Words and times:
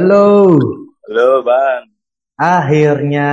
Halo. 0.00 0.56
Halo 1.12 1.44
Bang. 1.44 1.92
Akhirnya 2.40 3.28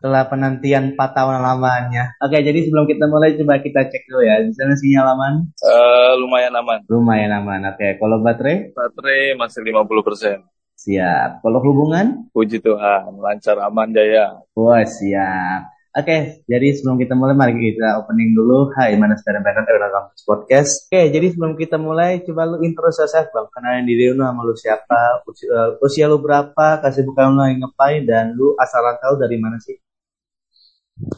setelah 0.00 0.24
penantian 0.24 0.96
4 0.96 1.12
tahun 1.12 1.44
lamanya. 1.44 2.16
Oke, 2.24 2.40
jadi 2.40 2.56
sebelum 2.64 2.88
kita 2.88 3.04
mulai 3.04 3.36
coba 3.36 3.60
kita 3.60 3.84
cek 3.84 4.08
dulu 4.08 4.24
ya. 4.24 4.40
Di 4.48 4.56
sana 4.56 4.72
sinyal 4.72 5.12
aman? 5.12 5.44
Uh, 5.60 6.16
lumayan 6.24 6.56
aman. 6.56 6.80
Lumayan 6.88 7.36
aman. 7.36 7.68
Oke, 7.68 8.00
kalau 8.00 8.16
baterai? 8.24 8.72
Baterai 8.72 9.36
masih 9.36 9.60
50%. 9.60 10.40
Siap. 10.72 11.44
Kalau 11.44 11.60
hubungan? 11.60 12.32
Puji 12.32 12.64
Tuhan, 12.64 13.20
lancar 13.20 13.60
aman 13.60 13.92
jaya. 13.92 14.40
Wah, 14.56 14.80
siap. 14.88 15.68
Oke, 15.98 16.46
jadi 16.46 16.78
sebelum 16.78 16.94
kita 16.94 17.18
mulai, 17.18 17.34
mari 17.34 17.58
kita 17.58 17.98
opening 17.98 18.30
dulu. 18.30 18.70
Hai, 18.70 18.94
mana 18.94 19.18
sekarang 19.18 19.42
pengen 19.42 19.66
dari 19.66 19.82
Kampus 19.82 20.22
Podcast. 20.22 20.86
Oke, 20.86 21.10
jadi 21.10 21.26
sebelum 21.34 21.58
kita 21.58 21.74
mulai, 21.74 22.22
coba 22.22 22.46
lu 22.46 22.62
intro 22.62 22.86
yourself, 22.86 23.26
Bang. 23.34 23.50
Kenalin 23.50 23.82
diri 23.82 24.14
lu, 24.14 24.22
nama 24.22 24.38
lu 24.46 24.54
siapa, 24.54 25.26
usia, 25.26 25.50
uh, 25.50 25.74
usia 25.82 26.06
lu 26.06 26.22
berapa, 26.22 26.78
kasih 26.86 27.02
bukan 27.02 27.34
lu 27.34 27.42
lagi 27.42 27.58
ngapain, 27.58 28.06
dan 28.06 28.30
lu 28.38 28.54
asal 28.62 28.86
tahu 29.02 29.18
dari 29.18 29.42
mana 29.42 29.58
sih? 29.58 29.74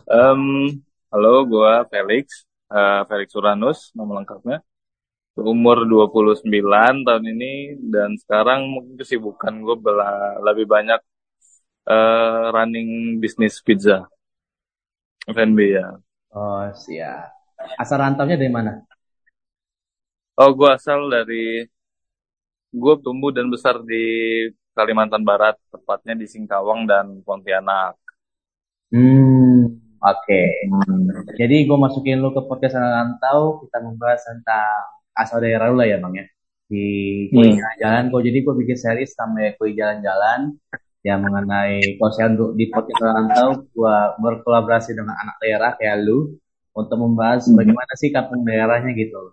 Um, 0.09 0.73
halo, 1.12 1.45
gua 1.45 1.84
Felix, 1.84 2.48
uh, 2.73 3.05
Felix 3.05 3.37
Uranus, 3.37 3.92
nama 3.92 4.25
lengkapnya. 4.25 4.65
Umur 5.37 5.84
29 5.84 6.48
tahun 7.05 7.25
ini, 7.28 7.84
dan 7.84 8.17
sekarang 8.17 8.65
mungkin 8.65 8.97
kesibukan 8.97 9.61
gue 9.61 9.77
lebih 10.41 10.65
banyak 10.65 11.05
uh, 11.84 12.48
running 12.48 13.20
bisnis 13.20 13.61
pizza. 13.61 14.09
FNB 15.30 15.59
ya. 15.75 15.87
Oh 16.34 16.66
siap. 16.75 17.30
Asal 17.77 18.01
rantaunya 18.01 18.39
dari 18.39 18.52
mana? 18.52 18.80
Oh 20.41 20.50
gue 20.56 20.70
asal 20.73 21.11
dari 21.11 21.67
gue 22.70 22.95
tumbuh 23.03 23.34
dan 23.34 23.51
besar 23.51 23.83
di 23.83 24.05
Kalimantan 24.70 25.27
Barat, 25.27 25.58
tepatnya 25.69 26.14
di 26.14 26.25
Singkawang 26.31 26.86
dan 26.86 27.20
Pontianak. 27.27 27.98
Hmm, 28.95 29.67
oke. 29.98 30.17
Okay. 30.25 30.48
Hmm. 30.70 31.11
Jadi 31.34 31.67
gue 31.67 31.78
masukin 31.78 32.23
lu 32.23 32.31
ke 32.31 32.42
podcast 32.47 32.78
rantau, 32.78 33.61
kita 33.67 33.83
membahas 33.83 34.23
tentang 34.23 34.78
asal 35.12 35.42
daerah 35.42 35.69
lu 35.69 35.77
lah 35.77 35.86
ya 35.91 35.98
bang 35.98 36.14
ya. 36.23 36.27
Di 36.70 36.86
kue 37.34 37.51
hmm. 37.51 37.58
jalan-jalan, 37.58 38.05
kok 38.14 38.23
jadi 38.23 38.39
gue 38.47 38.55
bikin 38.62 38.78
series 38.78 39.11
sampai 39.19 39.58
kue 39.58 39.75
jalan-jalan 39.75 40.55
yang 41.01 41.25
mengenai 41.25 41.97
konsen 41.97 42.37
di 42.59 42.69
podcast 42.69 43.01
rantau 43.01 43.65
gua 43.73 44.12
berkolaborasi 44.20 44.93
dengan 44.93 45.17
anak 45.17 45.37
daerah 45.41 45.73
kayak 45.81 45.97
lu 46.05 46.37
untuk 46.77 46.98
membahas 47.01 47.48
hmm. 47.48 47.57
bagaimana 47.57 47.92
sih 47.97 48.11
kampung 48.12 48.45
daerahnya 48.45 48.92
gitu. 48.92 49.33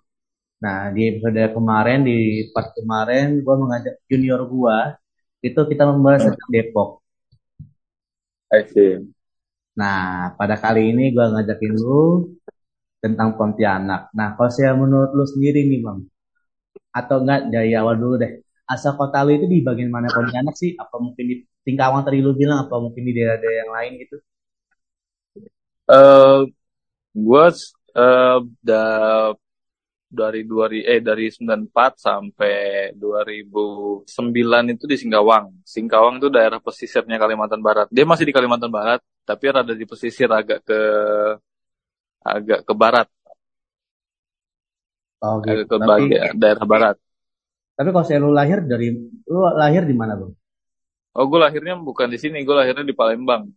Nah 0.64 0.90
di 0.96 1.02
episode 1.12 1.44
kemarin 1.54 2.00
di 2.08 2.48
part 2.56 2.72
kemarin 2.72 3.44
gua 3.44 3.56
mengajak 3.60 4.00
junior 4.08 4.42
gua 4.48 4.96
itu 5.44 5.60
kita 5.60 5.84
membahas 5.92 6.22
hmm. 6.24 6.28
tentang 6.34 6.50
Depok. 6.56 6.90
I 8.48 8.64
see. 8.72 9.04
Nah 9.76 10.32
pada 10.40 10.56
kali 10.56 10.96
ini 10.96 11.12
gua 11.12 11.36
ngajakin 11.36 11.74
lu 11.76 12.32
tentang 13.04 13.36
Pontianak. 13.36 14.10
Nah 14.16 14.40
kalau 14.40 14.50
saya 14.50 14.72
menurut 14.72 15.12
lu 15.14 15.26
sendiri 15.28 15.68
nih 15.68 15.84
bang, 15.84 16.00
atau 16.96 17.18
enggak 17.22 17.42
dari 17.54 17.72
awal 17.78 17.96
dulu 18.00 18.16
deh, 18.24 18.42
asal 18.72 18.98
kota 18.98 19.22
lu 19.28 19.38
itu 19.38 19.46
di 19.46 19.60
bagian 19.62 19.92
mana 19.94 20.08
Pontianak 20.10 20.56
sih? 20.58 20.74
Apa 20.80 20.96
mungkin 20.98 21.26
di 21.28 21.36
Singkawang 21.68 22.08
tadi 22.08 22.24
lu 22.24 22.32
bilang 22.32 22.64
apa 22.64 22.80
mungkin 22.80 23.04
di 23.04 23.12
daerah-daerah 23.12 23.58
yang 23.68 23.72
lain 23.76 23.92
gitu? 24.00 24.16
Eh, 25.92 25.96
uh, 26.00 26.40
gue 27.12 27.46
uh, 27.92 28.40
da, 28.64 28.84
dari 30.08 30.48
dua 30.48 30.72
eh 30.72 31.04
dari 31.04 31.28
94 31.28 31.68
sampai 32.00 32.56
2009 32.96 34.08
itu 34.72 34.84
di 34.88 34.96
Singkawang. 34.96 35.68
Singkawang 35.68 36.24
itu 36.24 36.32
daerah 36.32 36.64
pesisirnya 36.64 37.20
Kalimantan 37.20 37.60
Barat. 37.60 37.92
Dia 37.92 38.08
masih 38.08 38.32
di 38.32 38.32
Kalimantan 38.32 38.72
Barat, 38.72 39.04
tapi 39.28 39.52
ada 39.52 39.76
di 39.76 39.84
pesisir 39.84 40.32
agak 40.32 40.64
ke 40.64 40.80
agak 42.24 42.64
ke 42.64 42.74
barat. 42.76 43.08
Oh, 45.20 45.44
gitu. 45.44 45.52
Agak 45.52 45.68
ke 45.68 45.76
tapi, 45.76 45.88
bagian, 45.92 46.32
daerah 46.40 46.64
barat. 46.64 46.96
Tapi 47.76 47.90
kalau 47.92 48.06
saya 48.08 48.24
lu 48.24 48.32
lahir 48.32 48.64
dari 48.64 48.96
lu 49.28 49.40
lahir 49.52 49.84
di 49.84 49.96
mana, 49.96 50.16
Bang? 50.16 50.32
Oh, 51.18 51.26
gue 51.26 51.40
lahirnya 51.42 51.74
bukan 51.82 52.14
di 52.14 52.22
sini, 52.22 52.46
gue 52.46 52.54
lahirnya 52.54 52.86
di 52.86 52.94
Palembang. 52.94 53.50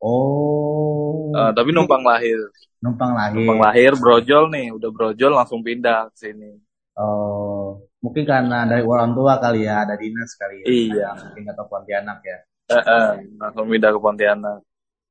Oh. 0.00 1.28
Uh, 1.28 1.52
tapi 1.52 1.76
numpang 1.76 2.00
lahir. 2.00 2.40
Numpang 2.80 3.12
lahir. 3.12 3.36
Numpang 3.36 3.60
lahir, 3.60 3.92
brojol 4.00 4.48
nih, 4.48 4.72
udah 4.72 4.88
brojol 4.88 5.36
langsung 5.36 5.60
pindah 5.60 6.08
ke 6.08 6.16
sini. 6.16 6.56
Oh, 6.96 7.84
mungkin 8.00 8.24
karena 8.24 8.64
dari 8.64 8.80
orang 8.80 9.12
tua 9.12 9.36
kali 9.36 9.68
ya, 9.68 9.84
ada 9.84 9.92
dinas 10.00 10.32
kali 10.40 10.64
ya. 10.64 10.66
Iya. 10.72 11.08
Mungkin 11.20 11.44
atau 11.52 11.64
Pontianak 11.68 12.18
ya. 12.24 12.38
Uh, 12.72 12.76
uh, 12.80 13.08
langsung 13.36 13.68
pindah 13.68 13.90
ke 13.92 14.00
Pontianak. 14.00 14.60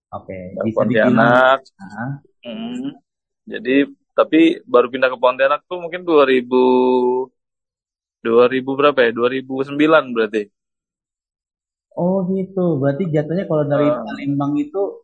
Oke. 0.10 0.58
Okay. 0.58 0.74
Pontianak. 0.74 1.60
Uh. 1.78 2.18
Hmm, 2.50 2.98
jadi 3.46 3.86
tapi 4.18 4.58
baru 4.66 4.90
pindah 4.90 5.14
ke 5.14 5.18
Pontianak 5.22 5.70
tuh 5.70 5.78
mungkin 5.78 6.02
2000 6.02 7.30
2000 8.26 8.80
berapa 8.80 9.00
ya? 9.06 9.12
2009 9.14 10.18
berarti. 10.18 10.50
Oh 11.98 12.26
gitu, 12.30 12.78
berarti 12.78 13.10
jatuhnya 13.10 13.50
kalau 13.50 13.66
dari 13.66 13.90
uh. 13.90 14.02
Palembang 14.06 14.54
itu 14.60 15.04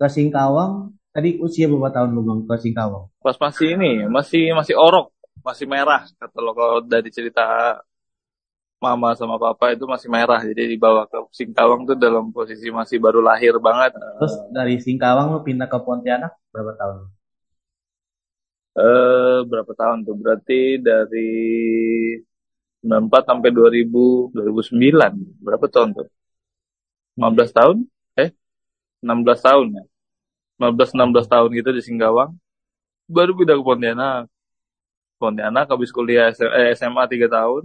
ke 0.00 0.06
Singkawang, 0.08 0.94
tadi 1.12 1.36
usia 1.42 1.68
berapa 1.68 1.90
tahun 1.92 2.16
lu 2.16 2.22
bang 2.24 2.40
ke 2.48 2.54
Singkawang? 2.56 3.10
Pas 3.20 3.36
masih 3.36 3.76
ini, 3.76 4.06
masih 4.08 4.54
masih 4.56 4.74
orok, 4.78 5.12
masih 5.44 5.66
merah. 5.68 6.06
Kata 6.16 6.38
lo 6.40 6.56
kalau 6.56 6.80
dari 6.80 7.10
cerita 7.12 7.76
mama 8.80 9.12
sama 9.12 9.36
papa 9.36 9.76
itu 9.76 9.84
masih 9.84 10.08
merah, 10.08 10.40
jadi 10.40 10.64
dibawa 10.64 11.04
ke 11.04 11.18
Singkawang 11.36 11.84
tuh 11.84 11.98
dalam 12.00 12.32
posisi 12.32 12.72
masih 12.72 12.96
baru 12.96 13.20
lahir 13.20 13.60
banget. 13.60 13.92
Terus 13.92 14.34
dari 14.54 14.80
Singkawang 14.80 15.36
lu 15.36 15.40
pindah 15.44 15.68
ke 15.68 15.78
Pontianak 15.84 16.32
berapa 16.48 16.72
tahun? 16.80 16.98
Eh 18.70 18.80
uh, 18.80 19.38
berapa 19.44 19.72
tahun 19.76 20.08
tuh? 20.08 20.16
Berarti 20.16 20.80
dari 20.80 21.28
94 22.80 23.28
sampai 23.28 23.50
2000 23.52 24.32
2009 24.32 25.44
berapa 25.44 25.66
tahun 25.68 25.90
tuh? 26.00 26.08
15 27.20 27.52
tahun? 27.52 27.76
Eh 28.16 28.32
16 29.04 29.46
tahun 29.46 29.66
ya? 29.76 29.84
15 30.60 30.96
16 30.96 31.32
tahun 31.32 31.48
gitu 31.52 31.70
di 31.76 31.82
Singkawang. 31.84 32.32
Baru 33.04 33.36
pindah 33.36 33.56
ke 33.60 33.64
Pontianak. 33.64 34.24
Pontianak 35.20 35.68
habis 35.68 35.92
kuliah 35.92 36.32
eh, 36.32 36.72
SMA 36.72 37.04
3 37.04 37.28
tahun. 37.28 37.64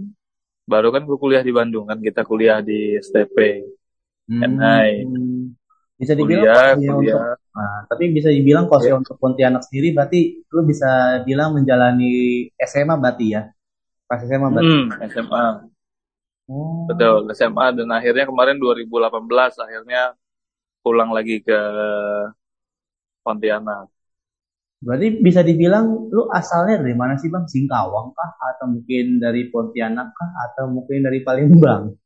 Baru 0.68 0.92
kan 0.92 1.02
gue 1.08 1.16
kuliah 1.16 1.40
di 1.40 1.52
Bandung 1.54 1.88
kan 1.88 1.96
kita 2.02 2.26
kuliah 2.26 2.58
di 2.58 2.98
STP 2.98 3.62
hmm. 4.26 4.42
NI 4.42 4.90
bisa 5.96 6.12
dibilang 6.12 6.44
kuliah, 6.44 6.74
kuliah. 6.76 7.16
Untuk, 7.16 7.54
nah, 7.56 7.78
tapi 7.88 8.04
bisa 8.12 8.28
dibilang 8.28 8.68
kalau 8.68 8.84
ya. 8.84 8.94
untuk 9.00 9.16
Pontianak 9.16 9.64
sendiri 9.64 9.96
berarti 9.96 10.44
lu 10.52 10.60
bisa 10.68 11.22
bilang 11.24 11.56
menjalani 11.56 12.44
SMA 12.60 13.00
berarti 13.00 13.26
ya? 13.32 13.48
Pas 14.04 14.20
SMA 14.20 14.48
berarti. 14.52 14.76
Hmm, 14.76 14.90
SMA 15.08 15.44
Oh. 16.46 16.86
Betul, 16.86 17.26
SMA 17.34 17.74
dan 17.74 17.88
akhirnya 17.90 18.24
kemarin 18.30 18.56
2018 18.62 19.10
akhirnya 19.58 20.14
pulang 20.82 21.10
lagi 21.10 21.42
ke 21.42 21.58
Pontianak. 23.26 23.90
Berarti 24.78 25.18
bisa 25.18 25.42
dibilang 25.42 26.06
lu 26.12 26.30
asalnya 26.30 26.78
dari 26.78 26.94
mana 26.94 27.18
sih 27.18 27.26
Bang? 27.26 27.50
Singkawang 27.50 28.14
kah? 28.14 28.30
Atau 28.38 28.70
mungkin 28.70 29.18
dari 29.18 29.50
Pontianak 29.50 30.14
kah? 30.14 30.30
Atau 30.46 30.70
mungkin 30.70 31.02
dari 31.06 31.20
Palembang? 31.26 31.90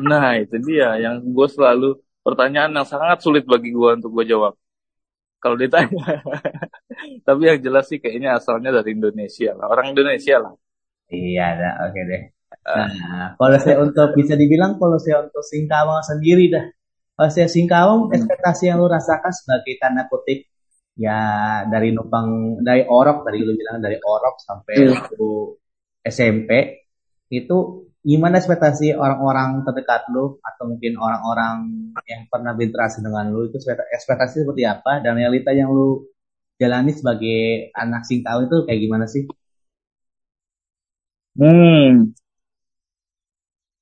Nah 0.00 0.32
itu 0.40 0.56
dia 0.64 0.96
yang 0.96 1.20
gue 1.20 1.48
selalu 1.52 2.00
pertanyaan 2.24 2.72
yang 2.72 2.88
sangat 2.88 3.20
sulit 3.20 3.44
bagi 3.44 3.68
gue 3.68 3.90
untuk 4.00 4.08
gue 4.16 4.32
jawab. 4.32 4.56
Kalau 5.36 5.60
ditanya. 5.60 5.92
Tapi 7.28 7.42
yang 7.44 7.60
jelas 7.60 7.84
sih 7.84 8.00
kayaknya 8.00 8.40
asalnya 8.40 8.72
dari 8.72 8.96
Indonesia 8.96 9.52
lah. 9.52 9.68
Orang 9.68 9.92
Indonesia 9.92 10.40
lah. 10.40 10.54
Iya, 11.12 11.46
oke 11.52 11.92
okay 11.92 12.02
deh. 12.08 12.22
Nah, 12.66 13.34
kalau 13.38 13.58
saya 13.58 13.76
untuk 13.80 14.12
bisa 14.12 14.36
dibilang 14.36 14.76
kalau 14.76 15.00
saya 15.00 15.24
untuk 15.24 15.44
Singkawang 15.44 16.04
sendiri 16.04 16.52
dah. 16.52 16.66
Kalau 17.16 17.30
saya 17.32 17.48
Singkawang, 17.48 18.08
hmm. 18.08 18.16
ekspektasi 18.16 18.72
yang 18.72 18.80
lu 18.80 18.88
rasakan 18.88 19.32
sebagai 19.32 19.76
tanda 19.80 20.08
kutip 20.08 20.48
ya 21.00 21.20
dari 21.64 21.96
numpang 21.96 22.60
dari 22.60 22.84
orok 22.84 23.24
tadi 23.24 23.40
lu 23.40 23.56
bilang 23.56 23.80
dari 23.80 23.96
orok 23.96 24.36
sampai 24.42 24.76
hmm. 24.92 25.56
SMP 26.04 26.50
itu 27.32 27.88
gimana 28.00 28.40
ekspektasi 28.40 28.96
orang-orang 28.96 29.60
terdekat 29.64 30.08
lu 30.12 30.40
atau 30.40 30.64
mungkin 30.68 30.96
orang-orang 30.96 31.56
yang 32.08 32.24
pernah 32.32 32.56
berinteraksi 32.56 33.04
dengan 33.04 33.28
lu 33.28 33.48
itu 33.48 33.60
ekspektasi 33.60 34.44
seperti 34.44 34.64
apa 34.64 35.04
dan 35.04 35.20
realita 35.20 35.52
yang 35.52 35.68
lu 35.72 36.08
jalani 36.60 36.92
sebagai 36.92 37.72
anak 37.72 38.04
Singkawang 38.04 38.48
itu 38.48 38.56
kayak 38.68 38.80
gimana 38.80 39.04
sih? 39.08 39.24
Hmm, 41.40 42.12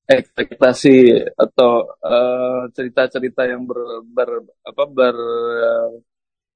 ekspektasi 0.08 0.96
atau 1.36 1.84
eh, 2.00 2.62
cerita-cerita 2.72 3.44
uh, 3.44 3.48
yang 3.52 3.62
ber, 3.68 3.80
ber 4.08 4.30
apa 4.64 4.82
ber 4.88 5.16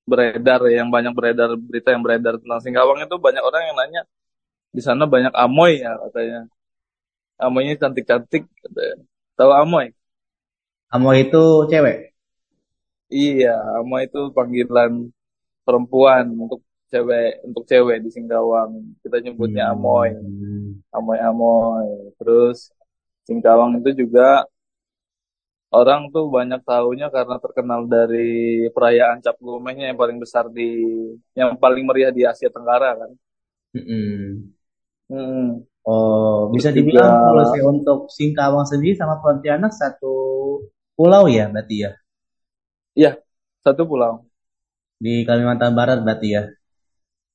beredar 0.08 0.60
yang 0.72 0.88
banyak 0.88 1.12
beredar 1.14 1.50
berita 1.54 1.94
yang 1.94 2.02
beredar 2.02 2.34
tentang 2.40 2.60
Singkawang 2.64 3.04
itu 3.06 3.16
banyak 3.20 3.44
orang 3.44 3.62
yang 3.70 3.76
nanya 3.78 4.02
di 4.72 4.80
sana 4.80 5.04
banyak 5.04 5.30
amoy 5.36 5.84
ya 5.84 5.92
katanya 6.08 6.48
amoynya 7.42 7.74
cantik-cantik 7.78 8.46
katanya. 8.62 9.04
Tahu 9.36 9.50
Amoy? 9.52 9.86
Amoy 10.92 11.26
itu 11.26 11.42
cewek. 11.72 12.14
Iya, 13.12 13.56
Amoy 13.80 14.08
itu 14.08 14.20
panggilan 14.36 15.12
perempuan 15.66 16.24
untuk 16.36 16.60
cewek 16.92 17.42
untuk 17.48 17.64
cewek 17.66 17.98
di 18.04 18.10
Singkawang. 18.12 19.00
Kita 19.02 19.16
nyebutnya 19.24 19.72
Amoy. 19.72 20.12
Hmm. 20.12 20.84
Amoy 20.92 21.18
Amoy. 21.20 21.88
Terus 22.20 22.70
Singkawang 23.26 23.78
itu 23.78 23.90
juga 24.06 24.42
orang 25.72 26.12
tuh 26.12 26.28
banyak 26.28 26.60
tahunya 26.68 27.08
karena 27.08 27.36
terkenal 27.40 27.80
dari 27.88 28.28
perayaan 28.74 29.24
Cap 29.24 29.36
Gomehnya 29.40 29.88
yang 29.90 29.98
paling 30.02 30.18
besar 30.20 30.44
di 30.52 30.68
yang 31.32 31.56
paling 31.56 31.84
meriah 31.88 32.12
di 32.12 32.22
Asia 32.28 32.52
Tenggara 32.52 32.92
kan. 33.00 33.10
Mm-mm. 33.72 34.52
Hmm. 35.08 35.64
Oh, 35.82 36.52
bisa 36.54 36.70
Terus 36.70 36.78
dibilang 36.78 37.10
juga- 37.10 37.24
kalau 37.26 37.44
saya 37.50 37.64
untuk 37.66 37.98
Singkawang 38.12 38.66
sendiri 38.68 38.94
sama 38.94 39.18
Pontianak 39.18 39.72
satu 39.74 40.14
pulau 40.94 41.24
ya 41.26 41.48
berarti 41.50 41.76
ya 41.88 41.90
Iya, 42.92 43.16
satu 43.64 43.88
pulau. 43.88 44.28
di 45.02 45.24
Kalimantan 45.26 45.72
Barat 45.74 45.98
berarti 46.06 46.28
ya. 46.36 46.42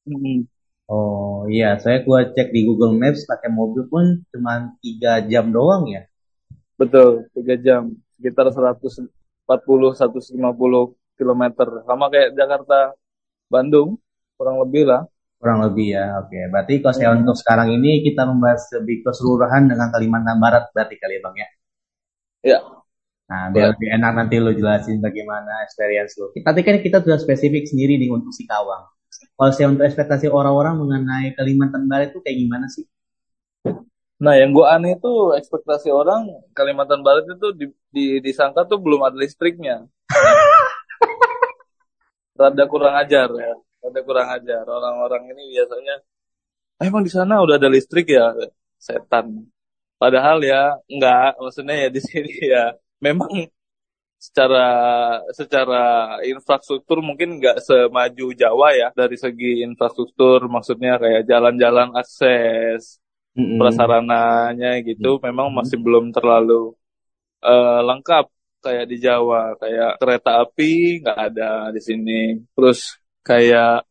Hmm. 0.07 0.47
Oh 0.87 1.26
iya, 1.49 1.79
saya 1.83 1.97
gua 2.05 2.19
cek 2.35 2.47
di 2.55 2.61
Google 2.67 2.93
Maps 2.99 3.25
pakai 3.29 3.49
mobil 3.51 3.83
pun 3.91 4.05
cuma 4.31 4.53
tiga 4.83 5.11
jam 5.31 5.45
doang 5.51 5.83
ya. 5.89 6.01
Betul, 6.77 7.25
tiga 7.33 7.55
jam, 7.57 7.83
sekitar 8.17 8.45
140-150 8.53 10.93
km, 11.17 11.43
sama 11.89 12.05
kayak 12.13 12.29
Jakarta, 12.37 12.93
Bandung, 13.49 13.97
kurang 14.37 14.61
lebih 14.61 14.83
lah. 14.85 15.01
Kurang 15.41 15.59
lebih 15.65 15.87
ya. 15.97 16.05
Oke, 16.21 16.37
berarti 16.53 16.73
kalau 16.81 16.95
saya 16.97 17.09
Hmm. 17.13 17.21
untuk 17.21 17.37
sekarang 17.37 17.69
ini 17.73 18.01
kita 18.05 18.25
membahas 18.25 18.61
lebih 18.81 19.05
keseluruhan 19.05 19.69
dengan 19.69 19.89
Kalimantan 19.93 20.37
Barat 20.41 20.63
berarti 20.73 20.95
kali 20.97 21.13
ya 21.17 21.21
Bang 21.25 21.35
ya. 21.37 21.47
Ya, 22.45 22.59
Nah, 23.27 23.51
biar 23.51 23.75
lebih 23.75 23.91
enak 23.91 24.11
nanti 24.15 24.39
lu 24.39 24.55
jelasin 24.55 25.03
bagaimana 25.03 25.59
experience 25.67 26.15
lu. 26.15 26.31
Tapi 26.31 26.63
kan 26.63 26.79
kita 26.79 27.03
sudah 27.03 27.19
spesifik 27.19 27.67
sendiri 27.67 27.99
nih 27.99 28.07
untuk 28.07 28.31
Singkawang. 28.31 28.87
Kalau 29.37 29.51
saya 29.53 29.67
untuk 29.71 29.85
ekspektasi 29.85 30.27
orang-orang 30.33 30.75
mengenai 30.81 31.27
Kalimantan 31.37 31.83
Barat 31.89 32.07
itu 32.11 32.19
kayak 32.25 32.37
gimana 32.41 32.65
sih? 32.75 32.85
nah 34.17 34.33
yang 34.33 34.49
gue 34.49 34.65
aneh 34.65 34.97
itu 34.97 35.11
ekspektasi 35.37 35.93
orang 35.93 36.25
Kalimantan 36.57 37.05
Barat 37.05 37.25
itu 37.29 37.47
di, 37.53 37.65
di- 37.93 38.17
disangka 38.25 38.65
tuh 38.65 38.81
belum 38.81 39.05
ada 39.05 39.13
listriknya. 39.13 39.85
Rada 42.37 42.63
kurang 42.69 42.95
ajar 43.01 43.29
ya, 43.33 43.53
rada 43.81 43.99
kurang 44.07 44.27
ajar. 44.37 44.63
Orang-orang 44.69 45.23
ini 45.33 45.43
biasanya, 45.57 45.95
"Ah, 46.79 46.85
emang 46.89 47.03
di 47.07 47.11
sana 47.13 47.41
udah 47.45 47.55
ada 47.59 47.69
listrik 47.71 48.07
ya, 48.17 48.25
setan. 48.77 49.27
Padahal 50.01 50.37
ya 50.45 50.77
enggak, 50.91 51.37
maksudnya 51.43 51.75
ya 51.83 51.89
di 51.93 52.01
sini 52.09 52.31
ya 52.53 52.63
memang 53.01 53.29
secara 54.17 54.65
secara 55.31 55.83
infrastruktur 56.25 56.99
mungkin 57.05 57.37
nggak 57.37 57.61
semaju 57.61 58.25
Jawa 58.33 58.67
ya. 58.73 58.87
Dari 58.97 59.15
segi 59.17 59.61
infrastruktur 59.65 60.49
maksudnya 60.49 60.97
kayak 60.97 61.23
jalan-jalan 61.29 61.93
akses 61.93 62.97
Mm-mm. 63.37 63.61
prasarananya 63.61 64.81
gitu 64.81 65.21
memang 65.21 65.53
masih 65.53 65.77
belum 65.77 66.09
terlalu 66.09 66.73
eh, 67.45 67.81
lengkap 67.85 68.25
kayak 68.65 68.85
di 68.91 68.97
Jawa. 69.05 69.53
Kayak 69.61 69.91
kereta 70.01 70.31
api 70.43 70.71
nggak 71.05 71.17
ada 71.31 71.49
di 71.75 71.81
sini. 71.81 72.41
Terus 72.57 72.97
kayak 73.21 73.85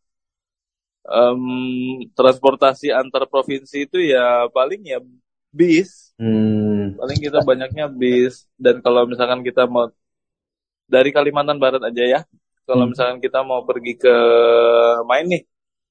em, 1.06 1.42
transportasi 2.18 2.90
antar 2.90 3.24
provinsi 3.30 3.86
itu 3.86 3.98
ya 4.02 4.50
paling 4.50 4.82
ya 4.84 4.98
bis. 5.54 6.12
Hmm. 6.16 6.96
paling 6.98 7.18
kita 7.20 7.38
banyaknya 7.44 7.86
bis. 7.92 8.48
Dan 8.56 8.80
kalau 8.84 9.06
misalkan 9.06 9.40
kita 9.46 9.68
mau 9.68 9.86
dari 10.86 11.10
Kalimantan 11.10 11.58
Barat 11.58 11.82
aja 11.82 12.02
ya 12.02 12.20
kalau 12.62 12.86
Hmm. 12.86 12.94
misalkan 12.94 13.18
kita 13.18 13.42
mau 13.42 13.62
pergi 13.62 13.94
ke 13.94 14.14
main 15.04 15.26
nih 15.26 15.42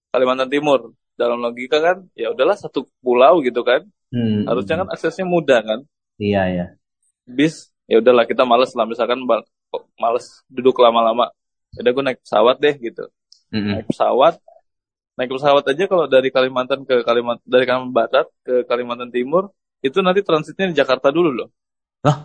Kalimantan 0.10 0.48
Timur 0.48 0.92
dalam 1.16 1.40
logika 1.40 1.80
kan 1.80 1.98
ya 2.12 2.32
udahlah 2.32 2.56
satu 2.56 2.88
pulau 3.00 3.40
gitu 3.40 3.64
kan 3.64 3.84
Hmm. 4.12 4.48
harusnya 4.48 4.80
kan 4.84 4.88
aksesnya 4.90 5.28
mudah 5.28 5.60
kan 5.60 5.80
Iya 6.16 6.42
ya. 6.48 6.66
bis 7.28 7.68
ya 7.86 8.00
udahlah 8.00 8.24
kita 8.24 8.48
males 8.48 8.72
lah 8.72 8.88
misalkan 8.88 9.20
males 10.00 10.26
duduk 10.48 10.80
lama-lama 10.80 11.28
ya 11.76 11.84
udah 11.84 11.92
gue 11.92 12.04
naik 12.06 12.20
pesawat 12.24 12.56
deh 12.58 12.76
gitu 12.80 13.04
Mm-mm. 13.52 13.76
naik 13.76 13.88
pesawat 13.92 14.40
naik 15.16 15.32
pesawat 15.32 15.64
aja 15.68 15.84
kalau 15.86 16.06
dari 16.08 16.32
Kalimantan 16.32 16.88
ke 16.88 17.04
Kalimantan 17.04 17.44
dari 17.44 17.66
Kalimantan 17.68 17.92
Barat 17.92 18.28
ke 18.42 18.64
Kalimantan 18.64 19.12
Timur 19.12 19.52
itu 19.84 20.00
nanti 20.00 20.24
transitnya 20.24 20.72
di 20.72 20.76
Jakarta 20.76 21.12
dulu 21.12 21.30
loh 21.36 21.50
Hah? 22.04 22.24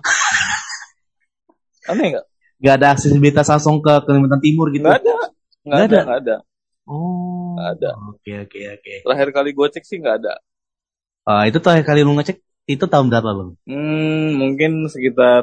aneh 1.90 2.06
nggak 2.14 2.26
Gak 2.60 2.74
ada 2.76 2.86
aksesibilitas 2.92 3.48
langsung 3.48 3.80
ke 3.80 3.92
Kalimantan 4.04 4.38
Timur 4.38 4.68
gitu. 4.68 4.84
nggak 4.84 5.00
ada 5.00 5.10
nggak 5.10 5.30
Nggak 5.64 5.80
ada 5.82 5.98
nggak 6.04 6.20
ada 6.22 6.36
Oh. 6.84 7.54
Nggak 7.54 7.68
ada. 7.74 7.90
Oke 8.10 8.32
oke 8.40 8.60
oke. 8.74 8.94
terakhir 9.04 9.28
kali 9.30 9.50
gue 9.50 9.66
cek 9.70 9.84
sih 9.84 9.96
nggak 9.96 10.16
ada 10.20 10.34
Ah, 11.22 11.44
itu 11.44 11.56
terakhir 11.56 11.84
kali 11.84 12.00
lu 12.00 12.12
ngecek 12.14 12.36
itu 12.66 12.84
tahun 12.84 13.06
berapa 13.08 13.30
bang? 13.30 13.50
hmm, 13.64 14.28
mungkin 14.36 14.70
sekitar 14.86 15.42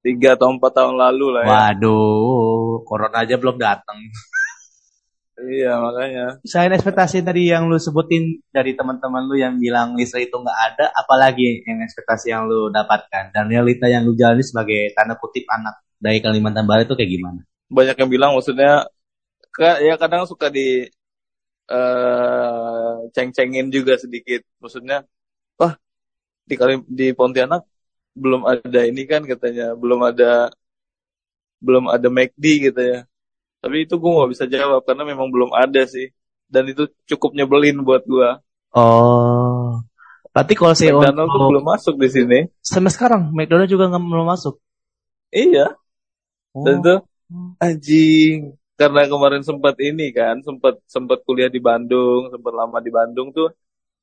tiga 0.00 0.32
atau 0.32 0.48
empat 0.50 0.72
tahun 0.72 0.96
lalu 0.96 1.26
lah 1.30 1.42
ya 1.42 1.50
Waduh, 1.50 2.82
corona 2.82 3.20
aja 3.20 3.36
belum 3.36 3.56
datang. 3.56 3.98
iya 5.40 5.76
makanya 5.76 6.36
Selain 6.42 6.72
ekspektasi 6.72 7.20
tadi 7.20 7.48
yang 7.48 7.64
lu 7.66 7.76
sebutin 7.76 8.44
dari 8.50 8.72
teman-teman 8.72 9.24
lu 9.24 9.36
yang 9.36 9.56
bilang 9.56 9.92
listrik 9.94 10.28
itu 10.28 10.36
nggak 10.36 10.58
ada, 10.68 10.86
apalagi 10.92 11.64
yang 11.64 11.80
ekspektasi 11.80 12.28
yang 12.28 12.44
lu 12.44 12.68
dapatkan 12.68 13.30
dan 13.30 13.44
realita 13.46 13.86
yang 13.86 14.04
lu 14.04 14.12
jalani 14.12 14.42
sebagai 14.42 14.92
tanda 14.92 15.16
kutip 15.16 15.44
anak 15.48 15.80
dari 16.04 16.18
Kalimantan 16.24 16.66
Barat 16.70 16.84
itu 16.88 16.96
kayak 16.98 17.12
gimana? 17.16 17.40
banyak 17.70 17.96
yang 18.00 18.10
bilang 18.10 18.30
maksudnya 18.36 18.86
ya 19.86 19.94
kadang 20.02 20.24
suka 20.30 20.46
di 20.50 20.88
eh 21.70 22.94
ceng-cengin 23.14 23.66
juga 23.76 23.94
sedikit. 24.02 24.40
Maksudnya 24.62 24.96
wah 25.60 25.74
di 26.48 26.54
Kali 26.60 26.74
di 27.00 27.06
Pontianak 27.18 27.62
belum 28.22 28.42
ada 28.52 28.80
ini 28.90 29.02
kan 29.10 29.22
katanya. 29.32 29.74
Belum 29.82 30.00
ada 30.10 30.50
belum 31.60 31.84
ada 31.92 32.08
McD 32.08 32.44
gitu 32.72 32.80
ya 32.80 32.98
tapi 33.60 33.84
itu 33.84 33.94
gue 34.00 34.12
nggak 34.16 34.30
bisa 34.34 34.44
jawab 34.48 34.80
karena 34.88 35.04
memang 35.04 35.28
belum 35.28 35.52
ada 35.52 35.82
sih. 35.84 36.08
Dan 36.50 36.64
itu 36.72 36.88
cukup 37.10 37.30
nyebelin 37.38 37.78
buat 37.86 38.02
gue 38.08 38.28
Oh, 38.70 39.82
berarti 40.30 40.54
kalau 40.54 40.74
saya 40.78 40.94
McDonald 40.94 41.30
tuh 41.34 41.42
belum 41.50 41.64
masuk 41.66 41.94
di 41.98 42.08
sini. 42.08 42.38
Sampai 42.62 42.90
sekarang 42.94 43.34
McDonald 43.34 43.70
juga 43.70 43.90
nggak 43.90 44.02
belum 44.06 44.26
masuk. 44.30 44.54
iya 45.34 45.74
Oh. 46.50 46.64
dan 46.66 46.76
tuh 46.82 46.98
anjing 47.62 48.56
karena 48.74 49.06
kemarin 49.06 49.42
sempat 49.46 49.76
ini 49.78 50.10
kan 50.10 50.42
sempat 50.42 50.82
sempat 50.90 51.22
kuliah 51.22 51.46
di 51.52 51.60
Bandung 51.62 52.32
sempat 52.32 52.52
lama 52.56 52.78
di 52.82 52.90
Bandung 52.90 53.30
tuh 53.30 53.54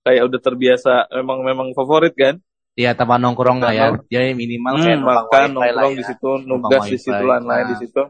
kayak 0.06 0.24
udah 0.32 0.39
terbiasa 0.39 0.92
memang 1.20 1.39
memang 1.44 1.68
favorit 1.75 2.16
kan 2.16 2.36
Iya 2.77 2.94
tempat 2.94 3.18
nongkrong 3.18 3.58
lah 3.58 3.74
ya. 3.74 3.88
Jadi 4.06 4.38
minimal 4.38 4.77
kayak 4.77 4.86
Hmm, 4.86 5.01
numpang 5.01 5.18
makan 5.25 5.48
nongkrong 5.58 5.94
ya. 5.94 5.98
di 5.98 6.06
situ 6.06 6.30
nugas 6.46 6.84
di 6.86 7.00
situ 7.01 7.24
lain-lain 7.25 7.66
di 7.66 7.74
Nah. 7.74 7.82
situ 7.82 8.01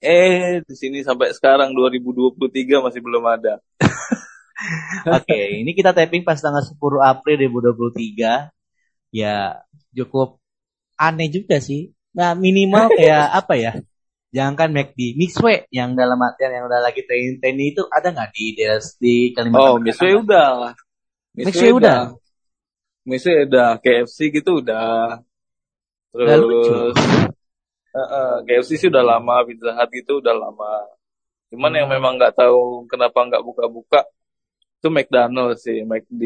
eh 0.00 0.64
di 0.64 0.74
sini 0.80 0.98
sampai 1.04 1.28
sekarang 1.36 1.76
2023 1.76 2.80
masih 2.80 3.04
belum 3.04 3.20
ada 3.28 3.60
Oke, 5.16 5.60
ini 5.60 5.72
kita 5.72 5.96
tapping 5.96 6.20
pas 6.20 6.36
tanggal 6.36 6.60
10 6.60 7.00
April 7.00 7.36
2023. 7.40 8.52
Ya, 9.10 9.64
cukup 9.96 10.38
aneh 10.96 11.28
juga 11.32 11.58
sih. 11.58 11.90
Nah, 12.10 12.34
minimal 12.34 12.90
kayak 12.98 13.24
apa 13.40 13.54
ya? 13.54 13.72
Jangankan 14.30 14.70
McD, 14.70 15.18
Mixway 15.18 15.66
yang 15.74 15.98
dalam 15.98 16.14
artian 16.22 16.54
yang 16.54 16.64
udah 16.70 16.78
lagi 16.78 17.02
training-training 17.02 17.74
itu 17.74 17.82
ada 17.90 18.14
nggak 18.14 18.30
di 18.30 18.44
daerah 18.54 18.78
di 19.02 19.14
Kalimantan? 19.34 19.70
oh? 19.74 19.78
Miswe 19.82 20.10
udah 20.14 20.50
Mixway 21.34 21.70
udah. 21.74 21.98
Miswe 23.02 23.32
udah 23.46 23.68
KFC 23.82 24.18
gitu 24.30 24.62
udah 24.62 25.18
Nggak 26.14 26.38
lucu. 26.42 26.70
terus 26.70 26.96
Eh, 27.90 27.98
eh, 27.98 28.34
KFC 28.46 28.70
sih 28.78 28.86
udah 28.86 29.02
lama 29.02 29.42
Pizza 29.42 29.74
Hut 29.74 29.90
gitu 29.90 30.22
udah 30.22 30.34
lama 30.34 30.72
cuman 31.50 31.74
yang 31.74 31.90
Hmm. 31.90 31.98
memang 31.98 32.14
nggak 32.14 32.38
tahu 32.38 32.86
kenapa 32.86 33.18
nggak 33.26 33.42
buka-buka 33.42 34.06
itu 34.78 34.88
McDonald's 34.94 35.66
sih 35.66 35.82
McD 35.82 36.22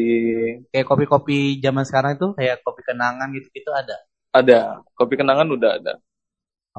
Kayak 0.69 0.85
kopi-kopi 0.85 1.57
zaman 1.57 1.81
sekarang 1.89 2.21
itu 2.21 2.27
kayak 2.37 2.61
kopi 2.61 2.81
kenangan 2.85 3.33
gitu-gitu 3.33 3.73
ada. 3.73 3.97
Ada. 4.39 4.55
Kopi 4.97 5.13
kenangan 5.19 5.47
udah 5.55 5.71
ada. 5.79 5.93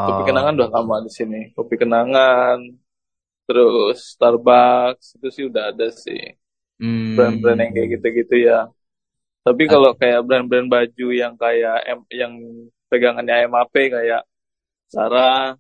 Kopi 0.05 0.23
Oh. 0.23 0.27
kenangan 0.29 0.55
udah 0.59 0.71
lama 0.77 0.97
di 1.07 1.11
sini. 1.19 1.41
Kopi 1.57 1.75
kenangan 1.83 2.59
terus 3.47 3.99
Starbucks 4.15 5.07
itu 5.19 5.29
sih 5.37 5.45
udah 5.51 5.65
ada 5.73 5.87
sih. 6.05 6.23
Hmm. 6.81 7.17
brand-brand 7.17 7.59
yang 7.63 7.73
kayak 7.77 7.89
gitu-gitu 7.99 8.35
ya. 8.49 8.59
Tapi 9.47 9.65
kalau 9.73 9.91
kayak 10.01 10.21
brand-brand 10.29 10.69
baju 10.75 11.07
yang 11.23 11.35
kayak 11.43 11.77
M- 11.99 12.11
yang 12.21 12.33
pegangannya 12.91 13.35
MAP 13.51 13.75
kayak 13.97 14.23
Zara 14.95 15.55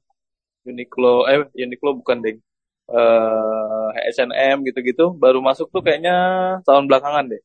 Uniqlo 0.68 1.26
eh 1.32 1.38
Uniqlo 1.64 1.90
bukan 2.00 2.18
deh. 2.24 2.36
Eh 2.90 3.88
H&M 3.96 4.56
gitu-gitu 4.68 5.04
baru 5.22 5.38
masuk 5.48 5.66
tuh 5.74 5.82
kayaknya 5.86 6.12
tahun 6.66 6.84
belakangan 6.90 7.24
deh 7.32 7.42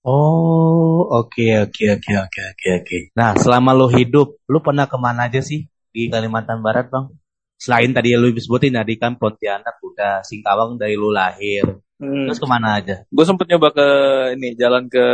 Oh, 0.00 1.04
oke 1.12 1.68
oke 1.68 1.84
oke 2.00 2.12
oke 2.16 2.40
oke 2.40 2.68
oke. 2.80 2.98
Nah, 3.12 3.36
selama 3.36 3.76
lo 3.76 3.92
hidup, 3.92 4.40
lo 4.48 4.64
pernah 4.64 4.88
ke 4.88 4.96
mana 4.96 5.28
aja 5.28 5.44
sih 5.44 5.68
di 5.92 6.08
Kalimantan 6.08 6.64
Barat, 6.64 6.88
Bang? 6.88 7.12
Selain 7.60 7.92
tadi 7.92 8.16
lo 8.16 8.32
sebutin 8.32 8.80
tadi 8.80 8.96
kan 8.96 9.20
Pontianak 9.20 9.76
udah 9.84 10.24
Singkawang 10.24 10.80
dari 10.80 10.96
lo 10.96 11.12
lahir. 11.12 11.84
Hmm. 12.00 12.24
Terus 12.24 12.40
ke 12.40 12.48
mana 12.48 12.80
aja? 12.80 13.04
Gue 13.12 13.28
sempet 13.28 13.44
nyoba 13.44 13.76
ke 13.76 13.88
ini 14.32 14.56
jalan 14.56 14.88
ke 14.88 15.04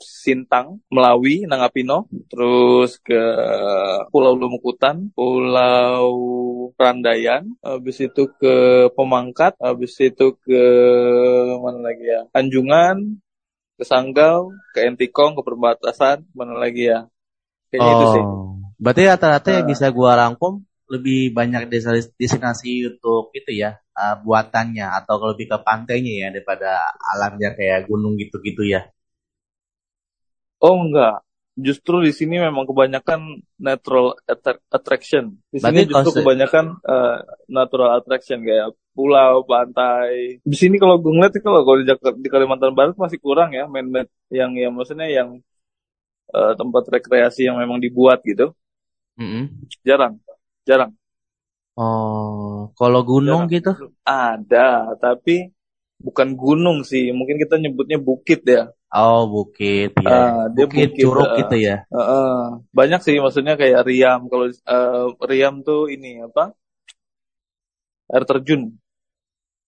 Sintang, 0.00 0.80
Melawi, 0.88 1.44
Nangapino, 1.44 2.08
terus 2.32 2.96
ke 3.04 3.20
Pulau 4.08 4.32
Lumukutan, 4.40 5.12
Pulau 5.12 6.08
Randayan, 6.80 7.52
habis 7.60 8.00
itu 8.00 8.24
ke 8.40 8.88
Pemangkat, 8.96 9.52
habis 9.60 9.92
itu 10.00 10.32
ke 10.40 10.64
mana 11.60 11.92
lagi 11.92 12.08
ya? 12.08 12.24
Anjungan, 12.32 13.20
ke 13.76 13.84
Sanggau, 13.84 14.56
ke 14.72 14.88
Entikong, 14.88 15.36
ke 15.36 15.42
perbatasan, 15.44 16.24
mana 16.32 16.56
lagi 16.56 16.88
ya? 16.88 17.06
Kayaknya 17.68 17.92
oh. 17.92 17.94
itu 17.94 18.06
sih. 18.08 18.24
Berarti 18.76 19.02
rata-rata 19.08 19.48
yang 19.52 19.64
nah. 19.68 19.70
bisa 19.72 19.86
gua 19.92 20.12
rangkum 20.16 20.64
lebih 20.86 21.34
banyak 21.34 21.66
destinasi 22.14 22.86
untuk 22.86 23.34
itu 23.34 23.58
ya 23.58 23.74
uh, 23.98 24.16
buatannya 24.22 24.86
atau 25.02 25.18
lebih 25.34 25.50
ke 25.50 25.58
pantainya 25.66 26.12
ya 26.14 26.28
daripada 26.30 26.78
alamnya 27.16 27.58
kayak 27.58 27.90
gunung 27.90 28.14
gitu-gitu 28.14 28.62
ya. 28.62 28.86
Oh 30.62 30.78
enggak, 30.78 31.26
justru 31.56 32.04
di 32.04 32.12
sini 32.12 32.36
memang 32.36 32.68
kebanyakan 32.68 33.40
natural 33.56 34.14
attraction. 34.70 35.40
Di 35.48 35.58
sini 35.58 35.88
Berarti 35.88 35.92
justru 35.92 36.12
kebanyakan 36.20 36.64
uh, 36.84 37.18
natural 37.48 37.90
attraction 37.98 38.44
kayak 38.44 38.76
pulau, 38.92 39.42
pantai. 39.48 40.40
Di 40.44 40.56
sini 40.56 40.76
kalau 40.76 41.00
gue 41.00 41.12
ngeliat 41.12 41.32
kalau 41.40 41.64
kalau 41.64 41.80
di, 41.80 41.88
di 42.22 42.28
Kalimantan 42.28 42.76
Barat 42.76 42.96
masih 43.00 43.18
kurang 43.18 43.56
ya 43.56 43.64
main-main 43.64 44.06
yang 44.28 44.52
yang 44.52 44.72
maksudnya 44.76 45.08
yang 45.08 45.40
uh, 46.36 46.52
tempat 46.54 46.84
rekreasi 46.92 47.48
yang 47.48 47.56
memang 47.56 47.80
dibuat 47.80 48.20
gitu. 48.22 48.52
Mm 49.16 49.26
-hmm. 49.26 49.44
Jarang 49.80 50.20
jarang. 50.66 50.92
Oh, 51.78 52.74
kalau 52.74 53.06
gunung 53.06 53.46
jarang. 53.46 53.54
gitu? 53.54 53.72
Ada, 54.02 54.98
tapi 54.98 55.54
bukan 56.00 56.36
gunung 56.36 56.84
sih. 56.84 57.10
Mungkin 57.12 57.36
kita 57.40 57.60
nyebutnya 57.60 57.98
bukit 58.00 58.44
ya. 58.44 58.70
Oh, 58.92 59.28
bukit 59.28 59.92
ya. 60.00 60.08
Uh, 60.08 60.44
dia 60.54 60.64
bukit, 60.64 60.94
bukit 60.94 61.02
curug 61.02 61.30
uh, 61.30 61.36
gitu 61.44 61.56
ya. 61.58 61.76
Uh, 61.90 62.00
uh, 62.00 62.36
banyak 62.72 63.00
sih 63.02 63.18
maksudnya 63.18 63.58
kayak 63.58 63.84
Riam. 63.84 64.30
Kalau 64.30 64.46
uh, 64.48 65.06
Riam 65.26 65.60
tuh 65.66 65.90
ini 65.92 66.22
apa? 66.22 66.54
Air 68.06 68.24
terjun. 68.24 68.78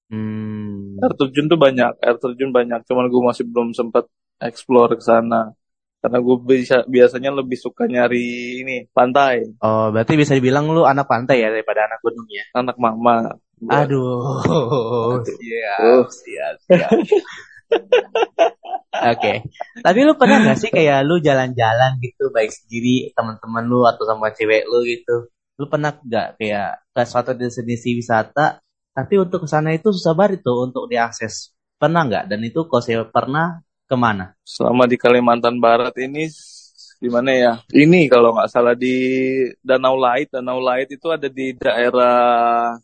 Hmm. 0.09 0.97
Air 1.03 1.13
terjun 1.19 1.51
tuh 1.51 1.59
banyak, 1.61 1.93
air 2.01 2.17
terjun 2.17 2.51
banyak. 2.55 2.81
Cuman 2.87 3.11
gue 3.11 3.23
masih 3.23 3.45
belum 3.45 3.75
sempat 3.75 4.07
explore 4.39 4.97
ke 4.97 5.05
sana 5.05 5.53
karena 5.99 6.19
gue 6.23 6.37
bisa 6.47 6.87
biasanya 6.87 7.35
lebih 7.35 7.59
suka 7.59 7.91
nyari 7.91 8.63
ini 8.63 8.77
pantai. 8.95 9.59
Oh, 9.59 9.91
berarti 9.91 10.15
bisa 10.15 10.39
dibilang 10.39 10.71
lu 10.71 10.87
anak 10.87 11.11
pantai 11.11 11.43
ya 11.43 11.51
daripada 11.51 11.91
anak 11.91 11.99
gunung 11.99 12.29
ya? 12.31 12.45
Anak 12.55 12.79
mama. 12.79 13.35
Aduh, 13.67 14.39
siap, 15.27 16.07
siap, 16.15 16.55
siap. 16.71 16.91
Oke, 18.99 19.15
okay. 19.15 19.37
tapi 19.85 20.03
lu 20.03 20.17
pernah 20.17 20.41
gak 20.43 20.59
sih 20.59 20.71
kayak 20.73 21.05
lu 21.07 21.21
jalan-jalan 21.21 22.01
gitu 22.03 22.33
baik 22.35 22.51
sendiri 22.51 23.13
teman-teman 23.13 23.63
lu 23.67 23.85
atau 23.85 24.07
sama 24.07 24.31
cewek 24.31 24.67
lu 24.67 24.83
gitu? 24.87 25.31
Lu 25.59 25.67
pernah 25.67 25.95
gak 25.95 26.41
kayak 26.41 26.83
ke 26.91 27.03
suatu 27.05 27.37
destinasi 27.37 27.95
wisata 27.95 28.59
tapi 28.99 29.15
untuk 29.15 29.47
ke 29.47 29.49
sana 29.49 29.71
itu 29.71 29.95
susah 29.95 30.11
banget 30.11 30.43
tuh 30.43 30.67
untuk 30.67 30.91
diakses? 30.91 31.55
Pernah 31.79 32.03
nggak? 32.11 32.25
Dan 32.27 32.43
itu 32.43 32.67
kalau 32.67 32.83
saya 32.83 33.07
pernah 33.07 33.63
ke 33.87 33.95
mana? 33.95 34.35
Selama 34.43 34.91
di 34.91 34.99
Kalimantan 34.99 35.63
Barat 35.63 35.95
ini 36.03 36.27
di 36.99 37.07
mana 37.07 37.31
ya? 37.31 37.53
Ini 37.71 38.11
kalau 38.11 38.35
nggak 38.35 38.51
salah 38.51 38.75
di 38.75 38.99
Danau 39.63 39.95
Lait. 39.95 40.27
Danau 40.35 40.59
Lait 40.59 40.91
itu 40.91 41.07
ada 41.15 41.31
di 41.31 41.55
daerah 41.55 42.75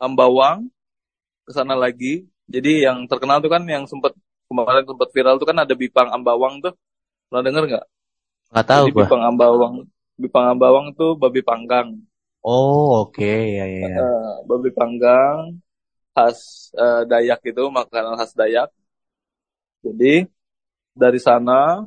Ambawang 0.00 0.66
ke 1.44 1.52
sana 1.52 1.76
lagi. 1.76 2.24
Jadi 2.50 2.88
yang 2.88 3.06
terkenal 3.06 3.38
tuh 3.38 3.52
kan 3.52 3.62
yang 3.68 3.86
sempat 3.86 4.16
kemarin 4.50 4.82
sempat 4.82 5.08
viral 5.14 5.36
tuh 5.38 5.46
kan 5.46 5.58
ada 5.62 5.74
Bipang 5.76 6.08
Ambawang 6.10 6.58
tuh. 6.64 6.74
Pernah 7.30 7.42
denger 7.46 7.62
nggak? 7.68 7.86
Nggak 8.50 8.66
tahu 8.66 8.84
Jadi, 8.88 8.96
Bipang 8.96 9.22
Ambawang. 9.22 9.74
Bipang 10.18 10.46
Ambawang 10.56 10.86
tuh 10.96 11.14
babi 11.14 11.44
panggang. 11.44 11.94
Oh 12.40 13.04
oke 13.04 13.20
okay. 13.20 13.60
ya 13.60 13.66
ya. 13.68 14.00
Uh, 14.00 14.34
babi 14.48 14.72
panggang 14.72 15.60
khas 16.16 16.72
uh, 16.72 17.04
Dayak 17.04 17.44
itu 17.44 17.62
makanan 17.68 18.16
khas 18.16 18.32
Dayak 18.32 18.72
jadi 19.80 20.28
dari 20.92 21.20
sana 21.20 21.84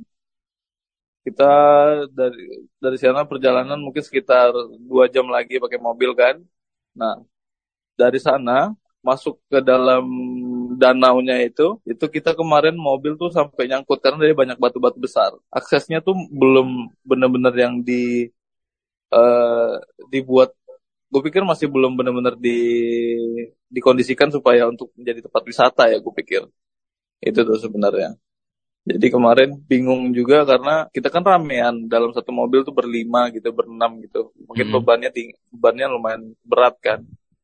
kita 1.24 1.52
dari 2.12 2.68
dari 2.84 2.98
sana 3.00 3.24
perjalanan 3.24 3.80
mungkin 3.80 4.04
sekitar 4.04 4.52
dua 4.84 5.08
jam 5.08 5.30
lagi 5.32 5.56
pakai 5.56 5.80
mobil 5.80 6.12
kan. 6.18 6.36
Nah 6.98 7.16
dari 8.04 8.20
sana 8.28 8.76
masuk 9.04 9.36
ke 9.52 9.60
dalam 9.60 10.06
danaunya 10.80 11.36
itu, 11.44 11.76
itu 11.84 12.06
kita 12.08 12.32
kemarin 12.40 12.76
mobil 12.76 13.20
tuh 13.20 13.30
sampai 13.32 13.68
nyangkut 13.68 14.00
karena 14.00 14.24
dari 14.24 14.32
banyak 14.32 14.56
batu-batu 14.56 14.98
besar. 15.00 15.36
Aksesnya 15.52 16.00
tuh 16.00 16.16
belum 16.32 16.88
benar-benar 17.04 17.54
yang 17.56 17.84
di 17.84 18.32
uh, 19.12 19.76
dibuat. 20.08 20.56
Gue 21.12 21.22
pikir 21.30 21.44
masih 21.46 21.68
belum 21.70 21.94
benar-benar 22.00 22.40
di 22.40 22.58
dikondisikan 23.70 24.32
supaya 24.34 24.66
untuk 24.72 24.90
menjadi 24.98 25.20
tempat 25.28 25.44
wisata 25.46 25.84
ya, 25.92 26.00
gue 26.00 26.14
pikir. 26.24 26.42
Itu 27.20 27.40
tuh 27.44 27.60
sebenarnya. 27.60 28.16
Jadi 28.84 29.08
kemarin 29.16 29.50
bingung 29.64 30.12
juga 30.12 30.44
karena 30.44 30.92
kita 30.92 31.08
kan 31.08 31.24
ramean 31.24 31.88
dalam 31.88 32.12
satu 32.12 32.36
mobil 32.36 32.68
tuh 32.68 32.76
berlima 32.76 33.32
gitu, 33.32 33.52
berenam 33.56 34.00
gitu. 34.04 34.32
Mungkin 34.48 34.66
mm 34.68 34.74
bebannya 34.76 35.10
bebannya 35.52 35.86
lumayan 35.92 36.24
berat 36.44 36.76
kan. 36.84 37.00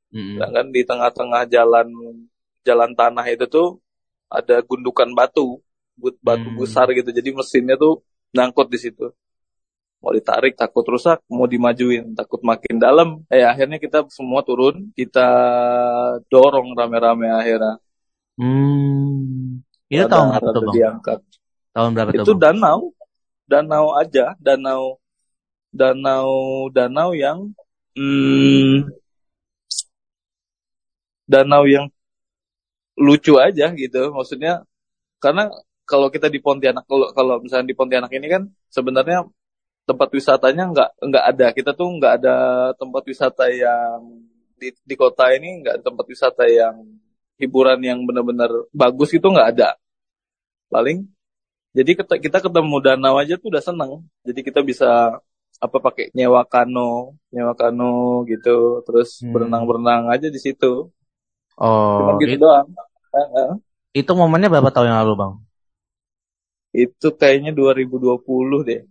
Mm 0.10 0.42
-hmm. 0.42 0.74
di 0.74 0.82
tengah-tengah 0.82 1.46
jalan 1.46 1.88
jalan 2.66 2.92
tanah 2.98 3.25
itu 3.30 3.46
tuh 3.46 3.78
ada 4.30 4.62
gundukan 4.62 5.10
batu, 5.13 5.62
batu 6.22 6.50
mm 6.50 6.58
besar 6.58 6.89
gitu. 6.94 7.10
Jadi 7.10 7.30
mesinnya 7.34 7.75
tuh 7.75 8.01
nyangkut 8.34 8.70
di 8.70 8.78
situ. 8.78 9.10
Mau 10.00 10.16
ditarik 10.16 10.56
takut 10.56 10.88
rusak, 10.88 11.20
mau 11.28 11.44
dimajuin 11.44 12.16
takut 12.16 12.39
makin 12.39 12.80
dalam. 12.80 13.10
Eh 13.28 13.44
akhirnya 13.44 13.82
kita 13.82 14.08
semua 14.08 14.46
turun, 14.48 14.96
kita 14.96 15.28
dorong 16.32 16.72
rame-rame 16.72 17.28
akhirnya. 17.36 17.75
Hmm. 18.39 19.60
Itu 19.92 20.08
tahun 20.08 20.28
berapa 20.38 20.50
tuh 20.56 20.62
bang? 20.63 20.75
Diangkat. 20.78 21.20
Tahun 21.75 21.89
berapa 21.92 22.10
tuh? 22.16 22.24
Itu 22.24 22.34
bang? 22.38 22.56
danau, 22.56 22.80
danau 23.50 23.86
aja, 23.98 24.25
danau, 24.39 25.01
danau, 25.74 26.30
danau 26.72 27.10
yang, 27.12 27.51
hmm, 27.98 28.88
danau 31.30 31.64
yang 31.70 31.86
lucu 32.98 33.34
aja 33.38 33.72
gitu. 33.78 34.12
Maksudnya 34.18 34.66
karena 35.24 35.48
kalau 35.90 36.08
kita 36.14 36.28
di 36.34 36.40
Pontianak, 36.42 36.86
kalau 36.90 37.08
kalau 37.14 37.36
misalnya 37.44 37.68
di 37.72 37.78
Pontianak 37.78 38.12
ini 38.14 38.28
kan 38.30 38.44
sebenarnya 38.70 39.26
tempat 39.90 40.10
wisatanya 40.14 40.64
nggak 40.74 40.90
nggak 41.08 41.26
ada. 41.32 41.48
Kita 41.58 41.72
tuh 41.78 41.88
nggak 41.98 42.14
ada 42.22 42.36
tempat 42.78 43.04
wisata 43.10 43.46
yang 43.50 44.00
di, 44.60 44.70
di 44.90 44.96
kota 44.98 45.32
ini 45.34 45.62
nggak 45.64 45.74
ada 45.80 45.84
tempat 45.86 46.06
wisata 46.10 46.44
yang 46.50 46.76
hiburan 47.40 47.80
yang 47.80 48.00
benar-benar 48.04 48.52
bagus 48.74 49.10
itu 49.16 49.26
nggak 49.26 49.50
ada. 49.58 49.70
Paling 50.70 51.08
jadi 51.74 51.92
kita 51.96 52.38
ketemu 52.42 52.76
danau 52.82 53.16
aja 53.22 53.38
tuh 53.38 53.50
udah 53.54 53.64
seneng. 53.64 53.92
Jadi 54.26 54.42
kita 54.42 54.62
bisa 54.66 55.22
apa 55.60 55.78
pakai 55.78 56.10
nyewa 56.16 56.42
kano, 56.48 57.20
nyewa 57.36 57.54
kano 57.54 58.24
gitu, 58.26 58.82
terus 58.88 59.22
hmm. 59.22 59.32
berenang-berenang 59.34 60.10
aja 60.10 60.28
di 60.32 60.40
situ. 60.40 60.90
Oh, 61.60 62.00
Cuma 62.00 62.12
gitu 62.24 62.39
itu, 62.39 62.44
doang. 62.44 62.68
Itu 63.92 64.12
momennya 64.16 64.48
berapa 64.48 64.72
tahun 64.72 64.96
yang 64.96 65.00
lalu, 65.04 65.13
Bang? 65.20 65.34
Itu 66.72 67.20
kayaknya 67.20 67.51
2020 67.51 68.63
deh. 68.63 68.82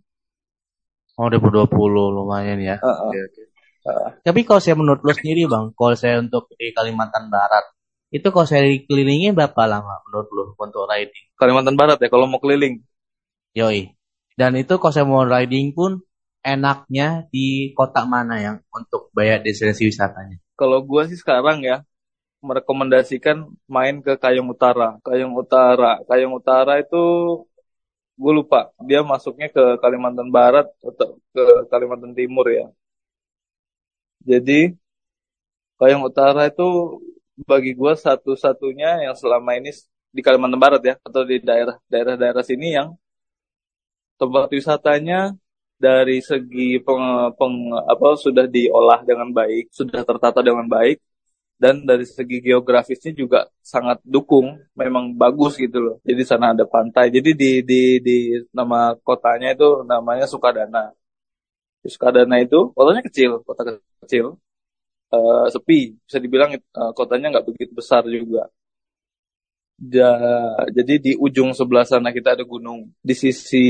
Oh, 1.17 1.33
2020 1.33 1.65
lumayan 1.89 2.61
ya. 2.61 2.77
Uh 2.85 2.93
-uh. 2.93 3.09
Okay, 3.09 3.23
okay. 3.25 3.45
Uh. 3.89 4.11
Tapi 4.21 4.45
kalau 4.45 4.61
saya 4.61 4.77
menurut 4.77 5.01
lo 5.01 5.17
sendiri, 5.17 5.49
Bang, 5.49 5.73
kalau 5.73 5.97
saya 5.97 6.21
untuk 6.21 6.53
di 6.61 6.69
Kalimantan 6.77 7.33
Barat, 7.33 7.73
itu 8.13 8.29
kalau 8.29 8.45
saya 8.45 8.69
kelilingin 8.85 9.33
berapa 9.33 9.65
lama 9.65 10.05
menurut 10.09 10.29
lu 10.33 10.45
untuk 10.57 10.85
riding? 10.89 11.25
Kalimantan 11.41 11.77
Barat 11.77 11.97
ya 12.01 12.09
kalau 12.13 12.29
mau 12.29 12.41
keliling. 12.41 12.85
Yoi. 13.57 13.97
Dan 14.37 14.61
itu 14.61 14.77
kalau 14.77 14.93
saya 14.93 15.09
mau 15.09 15.25
riding 15.25 15.73
pun 15.73 16.05
enaknya 16.45 17.27
di 17.33 17.73
kota 17.73 18.05
mana 18.05 18.39
yang 18.39 18.57
untuk 18.71 19.09
bayar 19.17 19.41
destinasi 19.41 19.89
wisatanya? 19.89 20.37
Kalau 20.55 20.85
gua 20.85 21.09
sih 21.09 21.19
sekarang 21.19 21.65
ya 21.65 21.83
merekomendasikan 22.47 23.37
main 23.67 23.97
ke 24.07 24.13
Kayong 24.23 24.49
Utara. 24.55 24.99
Kayong 25.07 25.35
Utara, 25.35 25.99
Kayong 26.09 26.35
Utara 26.39 26.73
itu 26.83 26.97
gue 28.19 28.33
lupa 28.35 28.59
dia 28.89 29.01
masuknya 29.07 29.47
ke 29.57 29.63
Kalimantan 29.83 30.29
Barat 30.35 30.67
atau 30.83 31.09
ke 31.35 31.45
Kalimantan 31.71 32.13
Timur 32.19 32.47
ya. 32.51 32.67
Jadi 34.27 34.75
Kayong 35.79 36.05
Utara 36.11 36.51
itu 36.51 36.99
bagi 37.47 37.71
gue 37.81 37.93
satu-satunya 37.95 39.07
yang 39.07 39.15
selama 39.15 39.55
ini 39.59 39.71
di 40.11 40.21
Kalimantan 40.27 40.59
Barat 40.59 40.83
ya 40.83 40.95
atau 41.07 41.23
di 41.23 41.39
daerah 41.39 41.77
daerah-daerah 41.87 42.43
sini 42.43 42.75
yang 42.75 42.89
tempat 44.19 44.51
wisatanya 44.51 45.39
dari 45.79 46.19
segi 46.19 46.83
peng, 46.83 47.31
peng 47.39 47.55
apa 47.87 48.19
sudah 48.19 48.51
diolah 48.51 49.07
dengan 49.07 49.31
baik, 49.31 49.71
sudah 49.71 50.03
tertata 50.03 50.43
dengan 50.43 50.67
baik 50.67 50.99
dan 51.59 51.83
dari 51.83 52.07
segi 52.07 52.39
geografisnya 52.39 53.13
juga 53.13 53.51
sangat 53.73 53.99
dukung, 54.07 54.47
memang 54.79 55.05
bagus 55.19 55.59
gitu 55.59 55.79
loh. 55.83 55.97
Jadi 56.07 56.23
sana 56.23 56.55
ada 56.55 56.65
pantai. 56.65 57.11
Jadi 57.11 57.31
di 57.35 57.51
di 57.67 57.81
di 57.99 58.17
nama 58.55 58.95
kotanya 59.03 59.49
itu 59.59 59.83
namanya 59.83 60.25
Sukadana. 60.31 60.95
Sukadana 61.83 62.37
itu 62.39 62.71
kotanya 62.77 63.03
kecil, 63.03 63.43
kota 63.43 63.63
kecil, 64.07 64.39
uh, 65.11 65.47
sepi. 65.51 65.99
Bisa 66.07 66.19
dibilang 66.23 66.55
uh, 66.55 66.93
kotanya 66.95 67.27
nggak 67.35 67.47
begitu 67.51 67.73
besar 67.75 68.07
juga. 68.07 68.47
Ja, 69.79 70.11
jadi 70.75 70.99
di 70.99 71.13
ujung 71.15 71.55
sebelah 71.55 71.87
sana 71.87 72.11
kita 72.11 72.35
ada 72.35 72.43
gunung. 72.43 72.91
Di 72.99 73.15
sisi 73.15 73.67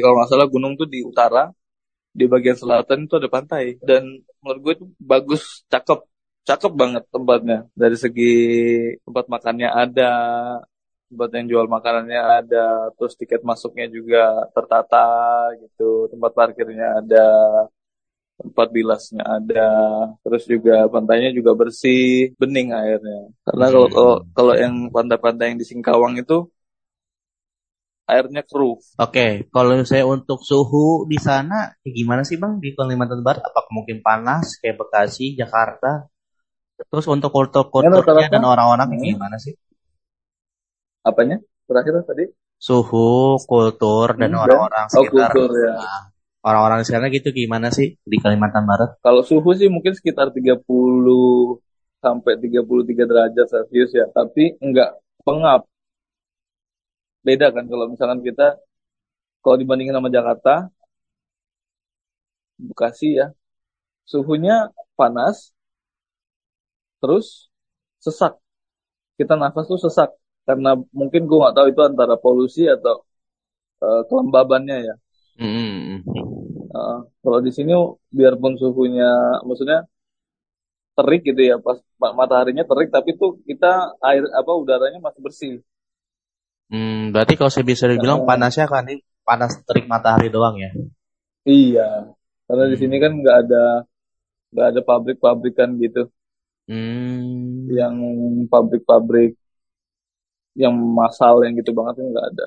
kalau 0.00 0.14
nggak 0.20 0.30
salah 0.32 0.48
gunung 0.48 0.72
tuh 0.80 0.88
di 0.88 1.04
utara, 1.04 1.52
di 2.12 2.24
bagian 2.24 2.56
selatan 2.56 3.04
itu 3.04 3.14
ada 3.20 3.28
pantai. 3.28 3.76
Dan 3.80 4.24
menurut 4.40 4.60
gue 4.64 4.72
itu 4.80 4.86
bagus, 4.96 5.64
cakep, 5.72 6.00
cakep 6.48 6.72
banget 6.72 7.04
tempatnya. 7.12 7.58
Dari 7.76 7.96
segi 8.00 8.32
tempat 9.04 9.24
makannya 9.28 9.68
ada, 9.68 10.12
tempat 11.12 11.28
yang 11.36 11.46
jual 11.52 11.66
makanannya 11.68 12.20
ada, 12.40 12.66
terus 12.96 13.12
tiket 13.20 13.44
masuknya 13.44 13.86
juga 13.92 14.48
tertata 14.56 15.04
gitu, 15.60 16.08
tempat 16.12 16.32
parkirnya 16.32 17.04
ada 17.04 17.26
tempat 18.38 18.70
bilasnya 18.70 19.26
ada 19.26 19.66
terus 20.22 20.46
juga 20.46 20.86
pantainya 20.86 21.34
juga 21.34 21.58
bersih 21.58 22.30
bening 22.38 22.70
airnya 22.70 23.34
karena 23.42 23.66
kalau 23.66 23.86
hmm. 23.90 23.94
kalau 23.98 24.14
kalau 24.30 24.54
yang 24.54 24.74
pantai-pantai 24.94 25.50
yang 25.50 25.58
di 25.58 25.66
Singkawang 25.66 26.22
itu 26.22 26.46
airnya 28.08 28.40
keruh. 28.40 28.80
Oke, 28.80 28.96
okay. 28.96 29.32
kalau 29.52 29.76
saya 29.84 30.08
untuk 30.08 30.40
suhu 30.40 31.04
di 31.04 31.20
sana 31.20 31.76
gimana 31.84 32.24
sih 32.24 32.40
bang 32.40 32.56
di 32.56 32.72
Kalimantan 32.72 33.20
Barat? 33.20 33.44
Apakah 33.44 33.68
mungkin 33.68 34.00
panas 34.00 34.56
kayak 34.64 34.80
Bekasi, 34.80 35.36
Jakarta? 35.36 36.08
Terus 36.78 37.06
untuk 37.10 37.34
kultur-kulturnya 37.34 38.30
dan 38.30 38.42
orang-orang 38.46 38.86
hmm. 38.94 39.02
gimana 39.02 39.36
sih? 39.42 39.54
Apanya? 41.02 41.42
Terakhir 41.66 42.06
tadi? 42.06 42.24
Suhu, 42.58 43.38
kultur 43.42 44.14
dan 44.14 44.34
hmm, 44.34 44.42
orang-orang 44.46 44.84
oh, 44.86 44.92
sekitar. 44.94 45.30
Oh, 45.30 45.46
kultur 45.46 45.50
ya. 45.58 45.74
Nah, 45.74 46.02
orang-orang 46.46 46.78
di 46.82 46.86
sana 46.86 47.06
gitu 47.10 47.28
gimana 47.34 47.68
sih 47.74 47.98
di 47.98 48.16
Kalimantan 48.22 48.64
Barat? 48.66 49.02
Kalau 49.02 49.22
suhu 49.26 49.50
sih 49.58 49.66
mungkin 49.66 49.94
sekitar 49.94 50.30
30 50.30 50.62
sampai 51.98 52.32
33 52.38 53.10
derajat 53.10 53.46
Celcius 53.50 53.90
ya, 53.90 54.06
tapi 54.14 54.54
enggak 54.62 54.94
pengap. 55.26 55.66
Beda 57.26 57.50
kan 57.50 57.66
kalau 57.66 57.90
misalkan 57.90 58.22
kita 58.22 58.62
kalau 59.42 59.56
dibandingin 59.58 59.94
sama 59.94 60.10
Jakarta, 60.10 60.70
Bekasi 62.58 63.22
ya, 63.22 63.30
suhunya 64.02 64.74
panas, 64.98 65.54
terus 66.98 67.50
sesak. 68.02 68.38
Kita 69.18 69.34
nafas 69.34 69.66
tuh 69.66 69.80
sesak 69.82 70.14
karena 70.46 70.78
mungkin 70.94 71.28
gue 71.28 71.38
nggak 71.38 71.54
tahu 71.54 71.66
itu 71.68 71.80
antara 71.84 72.14
polusi 72.16 72.64
atau 72.64 73.02
uh, 73.82 74.02
kelembabannya 74.06 74.76
ya. 74.88 74.94
Mm. 75.38 76.02
Uh, 76.68 76.98
kalau 77.22 77.38
di 77.40 77.50
sini 77.54 77.72
biarpun 78.10 78.58
suhunya, 78.58 79.40
maksudnya 79.46 79.86
terik 80.98 81.22
gitu 81.22 81.42
ya, 81.46 81.56
pas 81.62 81.78
mataharinya 81.98 82.66
terik, 82.66 82.90
tapi 82.90 83.14
tuh 83.14 83.38
kita 83.46 83.94
air 84.02 84.26
apa 84.34 84.50
udaranya 84.50 84.98
masih 84.98 85.20
bersih. 85.22 85.54
Hmm, 86.68 87.14
berarti 87.14 87.38
kalau 87.38 87.48
saya 87.54 87.64
bisa 87.64 87.86
dibilang 87.86 88.22
uh, 88.22 88.26
panasnya 88.26 88.66
kan 88.66 88.84
ini 88.90 89.00
panas 89.22 89.62
terik 89.62 89.86
matahari 89.86 90.28
doang 90.28 90.58
ya? 90.58 90.70
Iya, 91.46 92.12
karena 92.50 92.64
hmm. 92.66 92.72
di 92.74 92.76
sini 92.76 92.96
kan 92.98 93.12
nggak 93.14 93.36
ada 93.46 93.64
nggak 94.52 94.66
ada 94.74 94.80
pabrik-pabrikan 94.82 95.78
gitu, 95.78 96.10
hmm. 96.68 97.72
yang 97.72 97.94
pabrik-pabrik 98.46 99.34
yang 100.58 100.74
massal 100.74 101.42
yang 101.46 101.54
gitu 101.56 101.72
banget 101.72 102.02
nggak 102.02 102.26
ada. 102.34 102.44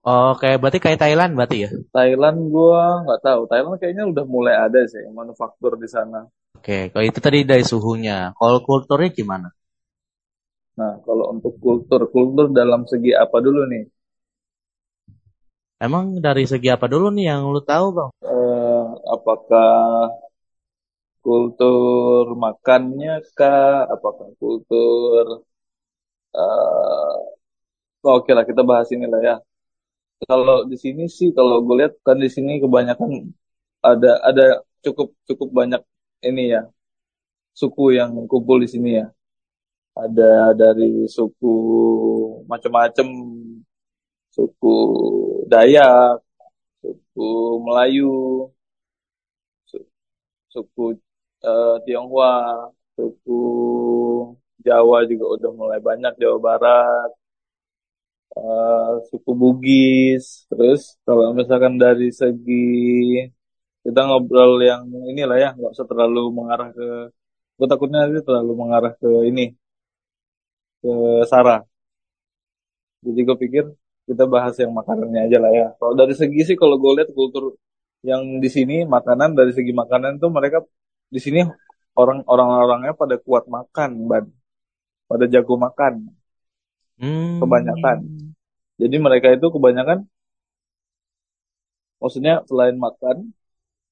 Oh, 0.00 0.32
kayak 0.32 0.64
berarti 0.64 0.78
kayak 0.80 0.96
Thailand 0.96 1.36
berarti 1.36 1.68
ya? 1.68 1.70
Thailand 1.92 2.48
gua 2.48 3.04
nggak 3.04 3.20
tahu. 3.20 3.40
Thailand 3.46 3.76
kayaknya 3.76 4.04
udah 4.08 4.24
mulai 4.24 4.56
ada 4.56 4.80
sih 4.88 5.04
manufaktur 5.12 5.76
di 5.76 5.84
sana. 5.84 6.24
Oke, 6.56 6.88
kalau 6.88 7.04
itu 7.04 7.20
tadi 7.20 7.44
dari 7.44 7.64
suhunya. 7.64 8.32
Kalau 8.36 8.64
kulturnya 8.64 9.12
gimana? 9.12 9.48
Nah, 10.80 10.96
kalau 11.04 11.36
untuk 11.36 11.60
kultur, 11.60 12.08
kultur 12.08 12.48
dalam 12.48 12.88
segi 12.88 13.12
apa 13.12 13.36
dulu 13.44 13.68
nih? 13.68 13.84
Emang 15.80 16.16
dari 16.20 16.44
segi 16.48 16.68
apa 16.72 16.88
dulu 16.88 17.12
nih 17.12 17.32
yang 17.32 17.52
lu 17.52 17.60
tahu, 17.60 17.86
Bang? 17.92 18.10
Uh, 18.24 18.96
apakah 19.08 20.08
kultur 21.24 22.24
makannya 22.44 23.10
kah? 23.38 23.86
Apakah 23.94 24.28
kultur 24.40 25.26
uh, 26.36 27.16
Oke 28.16 28.30
lah 28.36 28.44
kita 28.50 28.62
bahas 28.70 28.88
ini 28.94 29.06
lah 29.12 29.20
ya 29.28 29.34
kalau 30.28 30.56
di 30.70 30.76
sini 30.84 31.02
sih 31.16 31.28
kalau 31.36 31.56
gue 31.64 31.74
lihat 31.80 31.92
kan 32.06 32.16
di 32.24 32.28
sini 32.34 32.52
kebanyakan 32.62 33.10
ada 33.80 34.08
ada 34.28 34.44
cukup 34.84 35.08
cukup 35.28 35.48
banyak 35.58 35.82
ini 36.28 36.42
ya 36.54 36.60
suku 37.60 37.82
yang 37.98 38.10
kumpul 38.30 38.56
di 38.64 38.68
sini 38.72 38.88
ya 39.00 39.06
ada 40.04 40.52
dari 40.60 41.08
suku 41.16 41.54
macam-macam 42.50 43.08
suku 44.34 44.74
Dayak 45.50 46.22
suku 46.80 47.28
Melayu 47.64 48.08
suku 50.52 50.84
uh, 51.48 51.76
Tionghoa 51.84 52.32
suku 52.96 53.32
Jawa 54.66 54.98
juga 55.10 55.24
udah 55.36 55.50
mulai 55.56 55.80
banyak 55.88 56.12
Jawa 56.20 56.38
Barat 56.46 57.10
uh, 58.36 59.00
suku 59.08 59.30
Bugis. 59.40 60.24
Terus 60.50 60.80
kalau 61.06 61.32
misalkan 61.38 61.74
dari 61.80 62.08
segi 62.20 62.60
kita 63.84 64.00
ngobrol 64.08 64.52
yang 64.70 64.82
inilah 65.10 65.36
ya, 65.44 65.48
nggak 65.56 65.72
usah 65.74 65.86
terlalu 65.90 66.20
mengarah 66.38 66.68
ke, 66.76 66.86
gue 67.58 67.66
takutnya 67.72 67.98
nanti 68.04 68.20
terlalu 68.28 68.52
mengarah 68.60 68.92
ke 69.00 69.08
ini, 69.30 69.42
ke 70.82 70.90
Sarah. 71.30 71.60
Jadi 73.06 73.20
gue 73.26 73.36
pikir 73.44 73.64
kita 74.08 74.24
bahas 74.34 74.54
yang 74.62 74.72
makanannya 74.78 75.20
aja 75.26 75.38
lah 75.44 75.52
ya. 75.60 75.66
Kalau 75.80 75.94
dari 76.00 76.14
segi 76.20 76.40
sih 76.48 76.56
kalau 76.62 76.76
gue 76.82 76.92
lihat 77.00 77.10
kultur 77.16 77.44
yang 78.04 78.22
di 78.44 78.48
sini 78.56 78.74
makanan 78.96 79.30
dari 79.38 79.52
segi 79.56 79.72
makanan 79.82 80.12
tuh 80.22 80.30
mereka 80.32 80.58
di 81.10 81.18
sini 81.18 81.42
orang 81.98 82.22
orang 82.24 82.48
orangnya 82.48 82.92
pada 82.94 83.18
kuat 83.18 83.50
makan, 83.50 83.90
ban, 84.06 84.24
pada 85.10 85.26
jago 85.26 85.58
makan. 85.58 86.14
Hmm. 87.00 87.42
Kebanyakan. 87.42 87.98
Jadi 88.80 88.96
mereka 88.96 89.28
itu 89.34 89.46
kebanyakan 89.52 90.08
maksudnya 92.00 92.40
selain 92.48 92.80
makan 92.80 93.36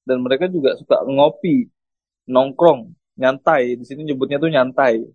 dan 0.07 0.17
mereka 0.25 0.49
juga 0.49 0.73
suka 0.73 1.05
ngopi, 1.05 1.69
nongkrong, 2.25 2.95
nyantai. 3.19 3.77
Di 3.77 3.85
sini 3.85 4.09
nyebutnya 4.09 4.41
tuh 4.41 4.49
nyantai. 4.49 5.05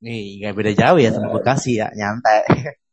Nih, 0.00 0.40
nggak 0.40 0.54
beda 0.56 0.72
jauh 0.72 0.98
ya 1.02 1.10
sama 1.12 1.34
Bekasi 1.36 1.82
ya, 1.82 1.92
nyantai. 1.92 2.46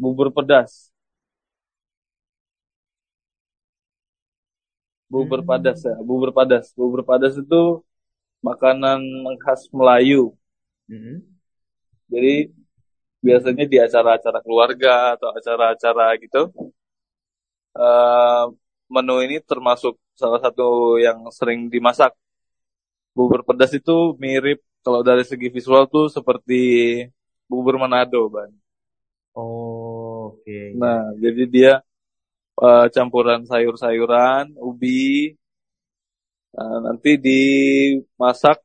bubur 0.00 0.28
pedas 0.32 0.92
bubur 5.12 5.40
padas 5.48 5.78
ya 5.88 5.94
bubur 6.08 6.30
padas 6.38 6.64
bubur 6.78 7.00
padas 7.08 7.34
itu 7.42 7.56
makanan 8.48 9.00
khas 9.44 9.62
Melayu 9.78 10.22
Hmm. 10.88 11.18
jadi 12.12 12.32
biasanya 13.26 13.64
di 13.72 13.76
acara-acara 13.86 14.38
keluarga 14.46 14.90
atau 15.16 15.28
acara-acara 15.38 16.04
gitu 16.22 16.38
eh, 17.78 18.42
menu 18.94 19.14
ini 19.24 19.36
termasuk 19.50 19.94
salah 20.20 20.40
satu 20.44 20.62
yang 21.04 21.18
sering 21.38 21.60
dimasak 21.72 22.10
bubur 23.16 23.40
pedas 23.48 23.72
itu 23.78 23.92
mirip 24.22 24.58
kalau 24.84 25.00
dari 25.08 25.22
segi 25.30 25.48
visual 25.56 25.82
tuh 25.94 26.04
seperti 26.16 26.54
bubur 27.50 27.74
Manado 27.82 28.20
ban 28.34 28.50
Oh, 29.34 30.26
oke. 30.34 30.58
nah 30.80 30.98
jadi 31.22 31.42
dia 31.54 31.70
eh, 32.64 32.84
campuran 32.94 33.40
sayur-sayuran 33.50 34.44
ubi 34.68 34.96
eh, 36.58 36.76
nanti 36.84 37.08
dimasak 37.24 38.58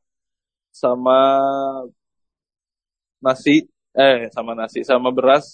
sama 0.82 1.18
nasi 3.24 3.54
eh 4.06 4.18
sama 4.34 4.52
nasi 4.60 4.78
sama 4.90 5.08
beras. 5.16 5.46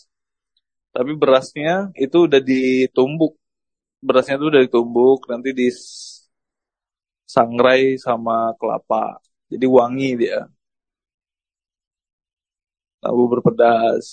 Tapi 0.95 1.13
berasnya 1.23 1.71
itu 2.05 2.17
udah 2.27 2.41
ditumbuk. 2.51 3.33
Berasnya 4.07 4.35
itu 4.39 4.47
udah 4.53 4.63
ditumbuk 4.67 5.19
nanti 5.31 5.49
disangrai 5.61 6.29
sama 8.07 8.35
kelapa. 8.59 9.03
Jadi 9.51 9.67
wangi 9.77 10.09
dia. 10.21 10.39
Nah, 13.03 13.11
bubur 13.19 13.41
pedas 13.47 14.07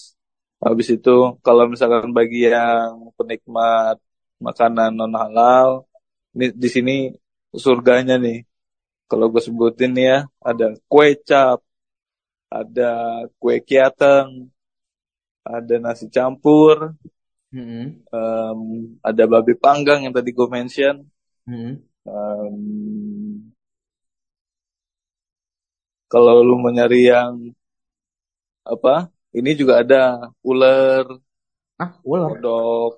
habis 0.65 0.87
itu 0.95 1.09
kalau 1.45 1.63
misalkan 1.71 2.09
bagi 2.17 2.37
yang 2.53 2.91
penikmat 3.17 3.95
makanan 4.41 4.91
non 4.99 5.13
halal 5.15 5.69
ini 6.35 6.45
di 6.63 6.67
sini 6.75 6.95
surganya 7.55 8.15
nih 8.19 8.43
kalau 9.09 9.25
gue 9.33 9.41
sebutin 9.47 9.91
nih 9.95 10.05
ya 10.11 10.19
ada 10.49 10.65
kue 10.91 11.07
cap 11.29 11.59
ada 12.59 12.89
kue 13.39 13.55
kiateng 13.67 14.29
ada 15.45 15.75
nasi 15.83 16.05
campur 16.15 16.77
Hmm. 17.53 18.03
em, 18.13 18.59
ada 19.07 19.23
babi 19.31 19.53
panggang 19.63 19.99
yang 20.03 20.13
tadi 20.17 20.29
gue 20.35 20.47
mention 20.49 20.95
Hmm. 21.47 21.85
Em, 22.05 23.53
kalau 26.11 26.35
lu 26.47 26.53
mau 26.61 26.71
nyari 26.75 26.99
yang 27.11 27.33
apa 28.73 28.89
ini 29.37 29.49
juga 29.59 29.73
ada 29.83 29.95
ular 30.49 31.05
Ah, 31.79 31.91
ular. 32.03 32.29
kodok 32.31 32.91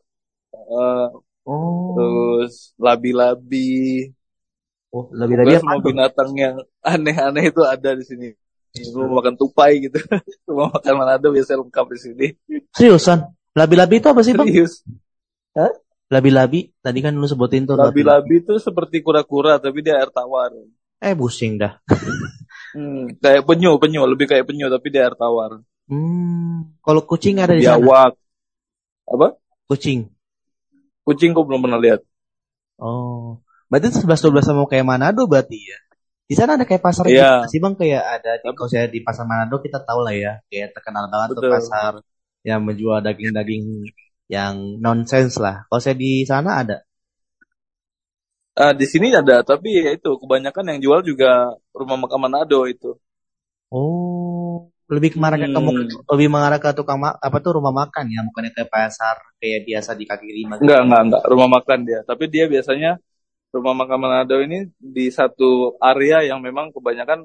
eh, 0.55 1.07
Oh. 1.47 1.95
terus 1.95 2.75
labi-labi 2.75 4.11
Oh, 4.87 5.03
pokoknya 5.11 5.59
apa 5.59 5.61
semua 5.63 5.79
binatang 5.83 6.31
yang 6.35 6.55
aneh-aneh 6.79 7.51
itu 7.51 7.59
ada 7.63 7.91
di 7.91 8.03
sini 8.07 8.29
lu 8.95 9.03
mau 9.07 9.19
makan 9.19 9.35
tupai 9.35 9.83
gitu 9.83 9.99
lu 10.47 10.51
mau 10.55 10.67
makan 10.71 10.93
manado 10.95 11.27
biasanya 11.31 11.63
lengkap 11.63 11.85
di 11.91 11.99
sini 11.99 12.27
Seriusan? 12.71 13.19
Labi-labi 13.51 13.97
itu 13.97 14.07
apa 14.07 14.21
sih, 14.21 14.31
Bang? 14.31 14.47
serius 14.47 14.85
Hah? 15.57 15.73
Labi-labi. 16.07 16.71
Tadi 16.79 16.99
kan 17.01 17.11
lu 17.11 17.27
sebutin 17.27 17.67
tuh 17.67 17.75
labi-labi. 17.75 18.05
labi-labi 18.31 18.35
itu 18.47 18.53
seperti 18.63 19.03
kura-kura 19.03 19.59
tapi 19.59 19.83
dia 19.83 19.97
air 19.99 20.07
tawar 20.07 20.53
Eh, 21.03 21.13
pusing 21.17 21.57
dah. 21.59 21.77
hmm, 22.77 23.19
kayak 23.19 23.43
penyu 23.43 23.75
penyu 23.77 24.05
lebih 24.07 24.25
kayak 24.29 24.45
penyu 24.47 24.71
tapi 24.71 24.87
dia 24.87 25.09
air 25.09 25.15
tawar 25.17 25.59
Hmm. 25.87 26.75
Kalau 26.83 27.03
kucing 27.03 27.39
ada 27.39 27.55
di 27.55 27.63
sana? 27.63 27.79
biawak 27.79 28.13
apa 29.07 29.27
Kucing. 29.67 30.07
Kucing 31.07 31.31
kok 31.31 31.45
belum 31.47 31.63
pernah 31.63 31.79
lihat 31.79 32.01
Oh. 32.77 33.41
Berarti 33.71 33.89
itu 33.89 34.05
11 34.05 34.21
12 34.21 34.45
sama 34.45 34.63
kayak 34.69 34.85
Manado 34.85 35.25
berarti 35.25 35.57
ya. 35.57 35.77
Di 36.29 36.35
sana 36.37 36.59
ada 36.59 36.65
kayak 36.69 36.83
pasar 36.85 37.09
gitu 37.09 37.17
Iya. 37.17 37.41
nggak 37.41 37.49
sih 37.49 37.59
Bang 37.63 37.73
kayak 37.79 38.03
ada 38.21 38.31
di 38.37 38.45
kalau 38.53 38.69
saya 38.69 38.85
di 38.85 38.99
pasar 39.01 39.25
Manado 39.25 39.57
kita 39.65 39.79
tahu 39.81 39.99
lah 40.05 40.13
ya, 40.13 40.33
kayak 40.51 40.75
terkenal 40.77 41.09
banget 41.09 41.27
tuh 41.33 41.41
betul 41.41 41.51
pasar 41.57 41.91
yang 42.45 42.59
menjual 42.67 42.99
daging-daging 43.01 43.63
yang 44.29 44.53
nonsens 44.77 45.39
lah. 45.41 45.65
Kalau 45.67 45.81
saya 45.81 45.95
di 45.97 46.21
sana 46.27 46.51
ada. 46.61 46.77
ah 48.57 48.73
di 48.73 48.85
sini 48.91 49.13
ada 49.13 49.35
tapi 49.45 49.69
ya 49.85 49.91
itu 49.97 50.09
kebanyakan 50.21 50.65
yang 50.75 50.79
jual 50.85 50.99
juga 51.05 51.29
rumah 51.73 51.97
makan 52.01 52.19
Manado 52.25 52.59
itu 52.73 52.89
Oh, 53.67 54.06
lebih 54.87 55.09
ke 55.15 55.19
marah 55.19 55.37
ke 55.41 55.47
hmm. 55.47 56.07
lebih 56.13 56.27
mengarah 56.31 56.59
ke 56.63 56.69
tukang 56.77 56.99
ma- 57.03 57.17
apa 57.19 57.37
tuh 57.43 57.59
rumah 57.59 57.73
makan 57.75 58.05
ya, 58.07 58.19
bukannya 58.27 58.51
kayak 58.55 58.69
pasar 58.71 59.15
kayak 59.39 59.67
biasa 59.67 59.91
di 59.99 60.05
kaki 60.07 60.29
lima 60.31 60.55
gitu. 60.63 60.65
enggak 60.65 60.79
enggak 60.85 61.01
enggak 61.05 61.23
rumah 61.31 61.49
makan 61.59 61.79
dia 61.87 61.99
tapi 62.09 62.23
dia 62.33 62.45
biasanya 62.53 62.91
rumah 63.55 63.73
makan 63.81 63.99
Manado 64.03 64.37
ini 64.43 64.57
di 64.79 65.05
satu 65.11 65.75
area 65.81 66.17
yang 66.29 66.39
memang 66.43 66.71
kebanyakan 66.75 67.19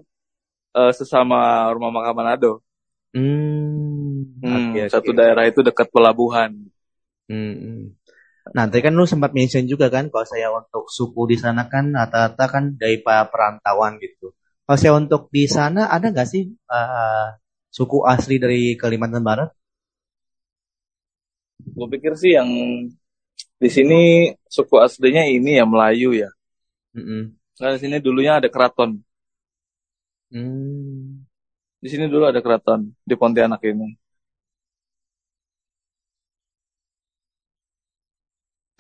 eh, 0.79 0.92
sesama 0.98 1.68
rumah 1.75 1.92
makan 1.96 2.14
Manado 2.18 2.53
Hmm, 3.14 4.25
hmm, 4.40 4.57
oke. 4.57 4.81
satu 4.92 5.11
daerah 5.18 5.44
itu 5.51 5.61
dekat 5.61 5.88
pelabuhan 5.92 6.51
Hmm. 7.31 7.55
hmm. 7.57 7.83
Nah, 8.57 8.64
tadi 8.70 8.83
kan 8.87 8.94
lu 8.98 9.05
sempat 9.07 9.33
mention 9.38 9.64
juga 9.70 9.87
kan, 9.94 10.11
kalau 10.12 10.27
saya 10.27 10.48
untuk 10.53 10.85
suku 10.90 11.22
di 11.33 11.37
sana 11.38 11.62
kan 11.72 11.85
rata-rata 11.94 12.44
kan 12.51 12.64
dari 12.77 12.98
para 13.05 13.25
perantauan 13.33 13.96
gitu. 14.03 14.35
Kalau 14.66 14.79
saya 14.81 14.92
untuk 14.98 15.31
di 15.31 15.44
sana 15.46 15.88
ada 15.94 16.07
nggak 16.12 16.29
sih 16.29 16.44
eh, 16.51 17.27
suku 17.76 17.98
asli 18.14 18.35
dari 18.44 18.61
Kalimantan 18.80 19.24
Barat? 19.28 19.48
gue 21.76 21.87
pikir 21.94 22.12
sih 22.22 22.30
yang 22.38 22.48
di 23.62 23.68
sini 23.76 24.00
suku 24.54 24.76
aslinya 24.87 25.22
ini 25.37 25.50
ya 25.58 25.64
Melayu 25.72 26.11
ya 26.22 26.28
Mm-mm. 26.96 27.37
Nah, 27.61 27.70
di 27.74 27.78
sini 27.82 27.96
dulunya 28.04 28.32
ada 28.38 28.48
keraton. 28.54 28.90
Hmm. 30.32 31.22
Di 31.82 31.88
sini 31.92 32.04
dulu 32.12 32.24
ada 32.28 32.40
keraton 32.44 32.80
di 33.08 33.14
Pontianak 33.20 33.61
ini. 33.70 33.88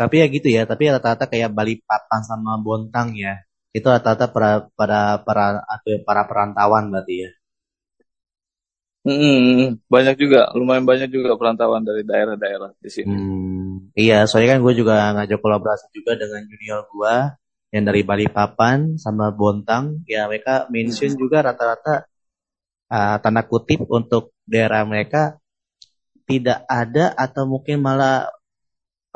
Tapi 0.00 0.14
ya 0.20 0.26
gitu 0.36 0.48
ya, 0.56 0.62
tapi 0.70 0.82
rata-rata 0.94 1.24
kayak 1.32 1.50
Balikpapan 1.56 2.20
sama 2.30 2.52
Bontang 2.64 3.08
ya. 3.24 3.32
Itu 3.76 3.86
rata-rata 3.94 4.26
para 4.34 4.50
para 4.78 5.00
para 5.26 5.44
ya, 5.88 5.96
para 6.06 6.22
perantauan 6.28 6.84
berarti 6.92 7.14
ya. 7.24 7.30
Hmm, 9.02 9.82
banyak 9.90 10.14
juga, 10.14 10.54
lumayan 10.54 10.86
banyak 10.86 11.10
juga 11.10 11.34
perantauan 11.34 11.82
dari 11.82 12.06
daerah-daerah 12.06 12.70
di 12.78 12.86
sini. 12.86 13.10
Hmm, 13.10 13.90
iya, 13.98 14.30
soalnya 14.30 14.54
kan 14.54 14.60
gue 14.62 14.74
juga 14.78 15.10
ngajak 15.18 15.42
kolaborasi 15.42 15.90
juga 15.90 16.14
dengan 16.14 16.46
junior 16.46 16.86
gue 16.86 17.14
yang 17.74 17.84
dari 17.88 18.06
Balikpapan 18.06 18.94
sama 19.02 19.34
Bontang. 19.34 20.06
Ya 20.06 20.30
mereka 20.30 20.70
mention 20.70 21.18
juga 21.18 21.42
rata-rata 21.42 22.06
uh, 22.94 23.16
tanda 23.18 23.42
kutip 23.42 23.82
untuk 23.90 24.38
daerah 24.46 24.86
mereka 24.86 25.40
tidak 26.22 26.62
ada 26.70 27.10
atau 27.10 27.42
mungkin 27.50 27.82
malah 27.82 28.30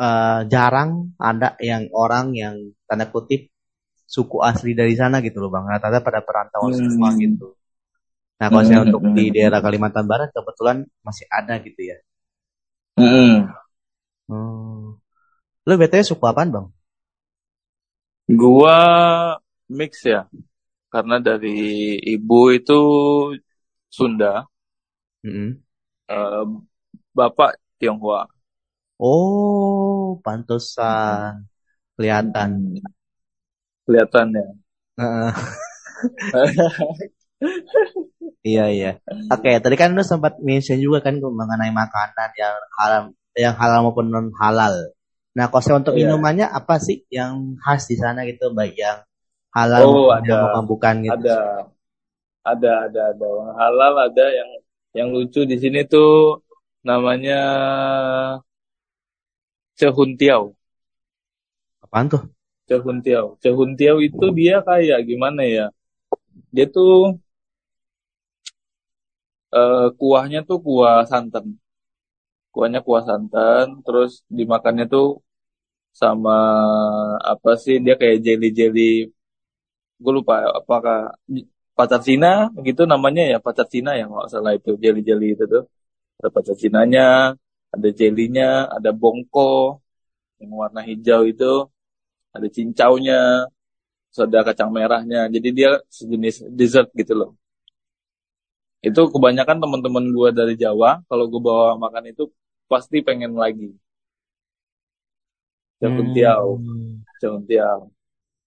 uh, 0.03 0.42
jarang 0.51 1.14
ada 1.14 1.55
yang 1.62 1.87
orang 1.94 2.35
yang 2.35 2.75
tanda 2.90 3.07
kutip 3.07 3.55
suku 4.03 4.42
asli 4.42 4.75
dari 4.75 4.99
sana 4.99 5.22
gitu 5.22 5.38
loh 5.38 5.53
bang. 5.53 5.79
Rata-rata 5.79 6.03
pada 6.03 6.20
perantauan 6.27 6.75
semua 6.75 7.14
Hmm. 7.14 7.22
gitu. 7.22 7.55
Nah 8.40 8.49
kalau 8.53 8.64
saya 8.68 8.81
Hmm, 8.81 8.88
untuk 8.88 9.03
di 9.16 9.25
daerah 9.35 9.61
Kalimantan 9.66 10.07
Barat 10.12 10.29
kebetulan 10.37 10.77
masih 11.07 11.27
ada 11.38 11.55
gitu 11.66 11.81
ya. 11.90 11.96
hmm. 12.96 13.49
Hmm. 14.31 14.85
Lu 15.68 15.75
BTW 15.81 16.03
suku 16.09 16.25
apaan 16.31 16.51
bang? 16.55 16.66
Gua 18.40 18.77
mix 19.79 19.92
ya, 20.12 20.20
karena 20.92 21.16
dari 21.29 21.57
ibu 22.14 22.40
itu 22.59 22.75
Sunda, 23.90 24.46
Mm-mm. 25.25 25.62
eh, 26.14 26.44
bapak 27.16 27.53
Tionghoa. 27.79 28.22
Oh, 29.11 30.20
pantesan 30.25 31.35
kelihatan. 31.96 32.51
Kelihatan 33.87 34.29
ya. 34.38 34.46
Heeh. 34.99 35.57
Iya 38.46 38.64
iya. 38.70 38.90
Oke, 39.35 39.50
tadi 39.59 39.74
kan 39.74 39.90
lu 39.96 40.02
sempat 40.06 40.38
mention 40.38 40.78
juga 40.78 40.98
kan 41.02 41.18
mengenai 41.18 41.72
makanan 41.74 42.30
yang 42.38 42.54
halal, 42.78 43.02
yang 43.35 43.54
halal 43.59 43.78
maupun 43.90 44.06
non 44.14 44.30
halal. 44.38 44.74
Nah, 45.37 45.50
konsep 45.52 45.74
untuk 45.74 45.98
Iya. 45.98 46.06
minumannya 46.06 46.46
apa 46.48 46.78
sih 46.78 47.02
yang 47.11 47.59
khas 47.59 47.90
di 47.90 47.96
sana 47.98 48.22
gitu, 48.22 48.54
baik 48.54 48.78
yang 48.78 49.02
halal 49.50 49.82
Oh, 49.82 49.92
maupun 50.14 50.22
yang 50.30 50.38
ada. 50.38 50.46
memabukkan 50.46 50.94
gitu? 51.02 51.12
Ada, 51.26 51.38
ada, 52.46 52.72
ada, 52.87 53.00
ada. 53.12 53.26
Yang 53.26 53.52
halal 53.59 53.94
ada 54.06 54.26
yang 54.38 54.50
yang 54.96 55.09
lucu 55.12 55.42
di 55.44 55.56
sini 55.61 55.85
tuh 55.85 56.40
namanya 56.87 57.40
Cehuntiao. 59.76 60.56
Apaan 61.85 62.06
tuh? 62.09 62.22
Cehuntiao. 62.70 63.37
Cehuntiao 63.42 63.98
itu 64.00 64.24
dia 64.32 64.62
kayak 64.64 65.04
gimana 65.04 65.42
ya? 65.44 65.66
Dia 66.54 66.66
tuh 66.70 67.20
eh, 69.58 69.86
kuahnya 69.98 70.38
tuh 70.48 70.58
kuah 70.66 70.98
santan. 71.10 71.46
Kuahnya 72.52 72.80
kuah 72.86 73.02
santan, 73.08 73.66
terus 73.84 74.10
dimakannya 74.38 74.84
tuh 74.94 75.06
sama 76.00 76.32
apa 77.32 77.50
sih? 77.64 77.76
Dia 77.84 77.94
kayak 78.00 78.18
jelly-jelly. 78.26 78.82
Gue 80.02 80.12
lupa 80.18 80.34
apakah 80.60 80.96
pacar 81.78 82.00
Cina 82.06 82.28
gitu 82.68 82.82
namanya 82.92 83.22
ya 83.32 83.36
pacar 83.46 83.66
Cina 83.72 83.90
ya 83.98 84.04
nggak 84.10 84.28
salah 84.32 84.52
itu 84.58 84.70
jelly-jelly 84.84 85.26
itu 85.34 85.44
tuh. 85.54 85.62
Ada 86.20 86.28
pacar 86.36 86.56
Cinanya, 86.64 87.02
ada 87.74 87.88
jelinya, 88.00 88.44
ada 88.76 88.90
bongko 89.00 89.42
yang 90.40 90.52
warna 90.62 90.80
hijau 90.88 91.20
itu, 91.32 91.44
ada 92.36 92.48
cincaunya, 92.56 93.14
terus 94.10 94.20
ada 94.28 94.38
kacang 94.48 94.70
merahnya. 94.76 95.18
Jadi 95.34 95.48
dia 95.58 95.70
sejenis 95.98 96.36
dessert 96.58 96.88
gitu 97.00 97.12
loh. 97.20 97.30
Itu 98.84 99.08
kebanyakan 99.12 99.58
teman-teman 99.62 100.04
gue 100.12 100.28
dari 100.36 100.54
Jawa, 100.58 101.00
kalau 101.08 101.24
gue 101.32 101.40
bawa 101.40 101.76
makan 101.80 102.12
itu 102.12 102.28
pasti 102.68 103.00
pengen 103.00 103.32
lagi. 103.36 103.72
Cehuntiao, 105.80 106.56
Hmm. 106.56 107.04
Cehuntiao. 107.20 107.92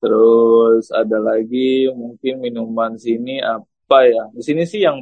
Terus 0.02 0.90
ada 0.94 1.18
lagi 1.20 1.90
mungkin 1.94 2.34
minuman 2.46 2.96
sini 2.98 3.42
apa 3.44 3.98
ya? 4.08 4.24
Di 4.38 4.44
sini 4.46 4.64
sih 4.66 4.82
yang 4.88 4.98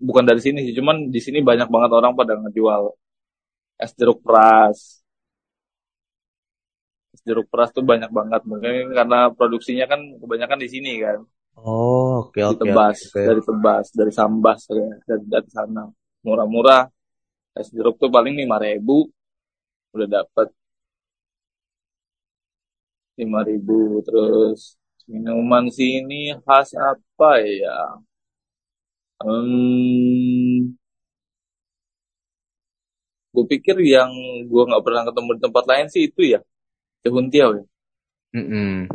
bukan 0.00 0.24
dari 0.26 0.40
sini 0.42 0.58
sih, 0.66 0.74
cuman 0.78 1.10
di 1.14 1.20
sini 1.22 1.38
banyak 1.44 1.68
banget 1.74 1.90
orang 1.94 2.12
pada 2.18 2.34
ngejual 2.40 2.94
es 3.82 3.92
jeruk 3.98 4.18
peras. 4.24 5.02
Es 7.14 7.20
jeruk 7.28 7.46
peras 7.52 7.70
tuh 7.76 7.84
banyak 7.90 8.10
banget, 8.18 8.40
mungkin 8.50 8.72
karena 8.98 9.16
produksinya 9.38 9.84
kan 9.92 10.00
kebanyakan 10.22 10.58
di 10.64 10.68
sini 10.74 10.90
kan, 11.04 11.18
Oh, 11.56 12.18
oke 12.28 12.40
di 12.46 12.52
oke 12.52 12.58
Tebas, 12.60 12.98
oke. 13.06 13.22
dari 13.26 13.40
Tebas, 13.46 13.86
dari 13.98 14.12
Sambas, 14.18 14.60
dari, 14.68 15.24
dari 15.32 15.48
sana. 15.56 15.84
Murah-murah, 16.26 16.82
es 17.60 17.68
jeruk 17.74 17.96
tuh 18.02 18.10
paling 18.16 18.34
lima 18.42 18.56
ribu 18.62 19.08
udah 19.94 20.08
dapet 20.20 20.48
lima 23.18 23.40
ribu. 23.48 23.78
Terus 24.06 24.60
minuman 25.10 25.64
sini 25.76 26.20
khas 26.44 26.68
apa 26.90 27.30
ya? 27.60 27.76
Hmm, 29.22 30.74
gue 33.32 33.44
pikir 33.52 33.76
yang 33.94 34.10
gue 34.50 34.62
nggak 34.68 34.84
pernah 34.86 35.02
ketemu 35.08 35.30
di 35.36 35.40
tempat 35.44 35.64
lain 35.70 35.86
sih 35.92 36.02
itu 36.08 36.22
ya, 36.36 36.40
Cehuntiao 37.04 37.50
ya. 37.60 37.64
Mm-mm. 38.32 38.88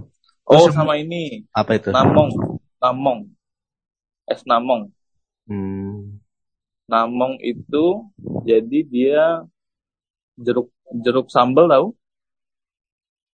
Oh, 0.47 0.65
Terus 0.65 0.73
sama 0.73 0.93
ini, 0.97 1.43
apa 1.53 1.71
itu? 1.77 1.89
Namong, 1.93 2.31
Namong, 2.81 3.19
es 4.27 4.41
Namong. 4.45 4.91
Hmm. 5.47 6.19
Namong 6.91 7.33
itu 7.43 7.85
jadi 8.47 8.79
dia 8.93 9.23
jeruk 10.45 10.67
jeruk 11.03 11.27
sambal 11.33 11.65
tahu? 11.67 11.87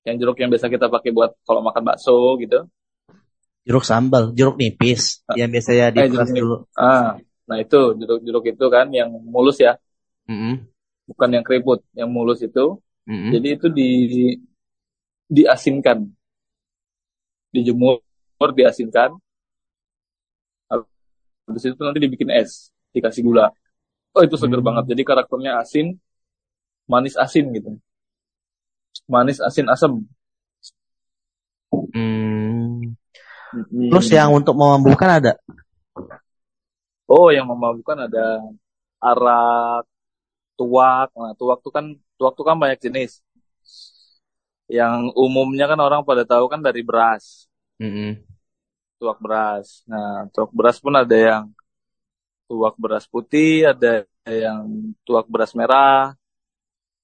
Yang 0.04 0.16
jeruk 0.20 0.38
yang 0.40 0.50
biasa 0.52 0.68
kita 0.68 0.88
pakai 0.92 1.12
buat 1.16 1.32
kalau 1.48 1.62
makan 1.64 1.84
bakso 1.88 2.36
gitu. 2.44 2.68
Jeruk 3.64 3.86
sambal, 3.88 4.36
jeruk 4.36 4.60
nipis 4.60 5.24
yang 5.40 5.48
biasanya 5.48 5.88
Eh, 5.96 6.08
jeruk 6.12 6.12
diperas 6.12 6.30
nipis. 6.36 6.44
dulu. 6.44 6.56
Ah, 6.76 7.10
nah 7.48 7.58
itu 7.64 7.80
jeruk-jeruk 8.00 8.44
itu 8.52 8.66
kan 8.68 8.88
yang 8.92 9.10
mulus 9.34 9.58
ya, 9.64 9.80
Mm-mm. 10.28 10.68
bukan 11.08 11.30
yang 11.36 11.44
keriput, 11.48 11.80
yang 11.96 12.10
mulus 12.12 12.44
itu. 12.44 12.80
Mm-mm. 13.08 13.32
Jadi 13.32 13.48
itu 13.56 13.68
di 13.72 13.88
diasinkan, 15.32 16.00
dijemur, 17.54 18.02
diasinkan. 18.58 19.16
Habis 21.48 21.64
itu 21.68 21.82
nanti 21.84 22.00
dibikin 22.04 22.30
es, 22.32 22.72
dikasih 22.96 23.22
gula. 23.28 23.46
Oh 24.16 24.24
itu 24.28 24.36
seger 24.42 24.62
Hmm. 24.62 24.68
banget. 24.68 24.84
Jadi 24.96 25.02
karakternya 25.10 25.52
asin, 25.62 25.88
manis 26.92 27.16
asin 27.20 27.46
gitu. 27.56 27.70
Manis 29.12 29.40
asin 29.48 29.68
asam. 29.74 29.94
Hmm. 31.72 32.94
Hmm. 33.54 33.90
Terus 33.92 34.08
yang 34.14 34.34
untuk 34.34 34.56
memabukkan 34.58 35.10
ada? 35.22 35.34
Oh 37.14 37.28
yang 37.36 37.48
memabukkan 37.52 37.98
ada 38.08 38.24
arak, 39.10 39.84
tuak. 40.60 41.08
Nah 41.20 41.34
tuak 41.40 41.60
tuh 41.66 41.74
kan 41.78 41.86
tuak 42.18 42.34
tuh 42.38 42.46
kan 42.50 42.58
banyak 42.64 42.80
jenis. 42.86 43.12
Yang 44.78 45.00
umumnya 45.26 45.66
kan 45.72 45.80
orang 45.88 46.02
pada 46.10 46.24
tahu 46.32 46.46
kan 46.52 46.60
dari 46.68 46.82
beras, 46.90 47.26
Mm-mm. 47.82 48.24
Tuak 49.04 49.18
beras. 49.26 49.68
Nah 49.92 50.08
tuak 50.34 50.52
beras 50.58 50.78
pun 50.84 50.94
ada 51.02 51.16
yang 51.30 51.46
tuak 52.50 52.76
beras 52.84 53.06
putih, 53.13 53.68
ada 53.72 53.88
yang 54.44 54.63
tuak 55.06 55.26
beras 55.34 55.52
merah. 55.60 56.16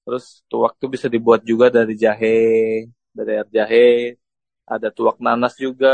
Terus 0.04 0.24
tuak 0.50 0.72
tuh 0.80 0.88
bisa 0.94 1.06
dibuat 1.14 1.40
juga 1.50 1.66
dari 1.76 1.94
jahe, 2.04 2.28
dari 3.16 3.30
air 3.38 3.48
jahe. 3.56 3.86
Ada 4.74 4.88
tuak 4.96 5.16
nanas 5.26 5.54
juga. 5.64 5.88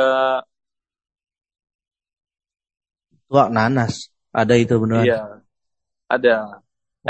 Tuak 3.28 3.48
nanas. 3.56 3.94
Ada 4.40 4.54
itu 4.62 4.74
beneran. 4.82 5.08
Iya, 5.08 5.14
ada. 6.14 6.30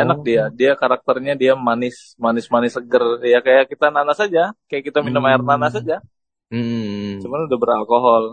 Enak 0.00 0.18
Oh. 0.18 0.26
dia. 0.28 0.42
Dia 0.61 0.72
karakternya 0.80 1.32
dia 1.42 1.52
manis, 1.68 1.96
manis-manis 2.24 2.72
seger. 2.78 3.04
Ya 3.32 3.38
kayak 3.46 3.64
kita 3.72 3.87
nanas 3.96 4.18
aja, 4.26 4.40
kayak 4.68 4.85
kita 4.88 5.00
minum 5.06 5.24
air 5.28 5.42
nanas 5.50 5.74
Hmm. 5.74 5.80
aja. 5.80 5.96
Hmm. 6.50 7.20
Cuman 7.22 7.40
udah 7.46 7.59
beralkohol. 7.62 8.24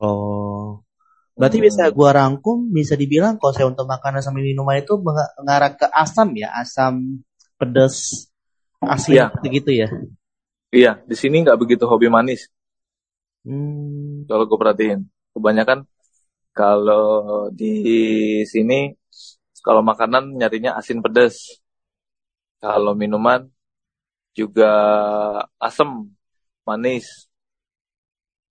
Oh. 0.00 0.80
Berarti 1.36 1.58
Hmm. 1.60 1.66
bisa 1.68 1.84
gua 1.92 2.10
rangkum, 2.16 2.58
bisa 2.72 2.94
dibilang 2.96 3.36
kalau 3.40 3.52
saya 3.56 3.66
untuk 3.72 3.86
makanan 3.88 4.20
sama 4.24 4.40
minuman 4.40 4.80
itu 4.80 4.96
meng- 5.00 5.32
mengarah 5.40 5.72
ke 5.76 5.86
asam 5.92 6.32
ya, 6.36 6.48
asam 6.56 7.20
pedas, 7.60 8.28
asin 8.84 9.20
Iya, 9.20 9.26
gitu 9.56 9.70
ya. 9.72 9.88
iya. 10.72 10.92
Di 11.08 11.16
sini 11.16 11.36
nggak 11.44 11.58
begitu 11.62 11.84
hobi 11.90 12.08
manis. 12.12 12.48
Hmm. 13.46 14.26
Kalau 14.28 14.44
gue 14.48 14.58
perhatiin, 14.62 15.00
kebanyakan 15.34 15.78
kalau 16.56 17.06
di 17.60 17.72
sini 18.52 18.94
kalau 19.66 19.82
makanan 19.90 20.24
nyarinya 20.40 20.72
asin 20.80 21.00
pedas. 21.04 21.36
Kalau 22.62 22.92
minuman 23.00 23.40
juga 24.38 24.66
asam, 25.66 25.90
manis, 26.66 27.06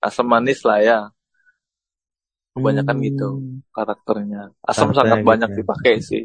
asam 0.08 0.27
manis 0.34 0.60
lah 0.67 0.79
ya. 0.88 0.97
Kebanyakan 2.55 2.95
gitu 3.03 3.27
Hmm. 3.35 3.59
karakternya. 3.75 4.41
Asam 4.63 4.89
Karakternya 4.89 4.95
sangat 4.95 5.17
gitu 5.19 5.27
banyak 5.27 5.49
ya. 5.51 5.57
dipakai 5.59 5.95
sih. 5.99 6.23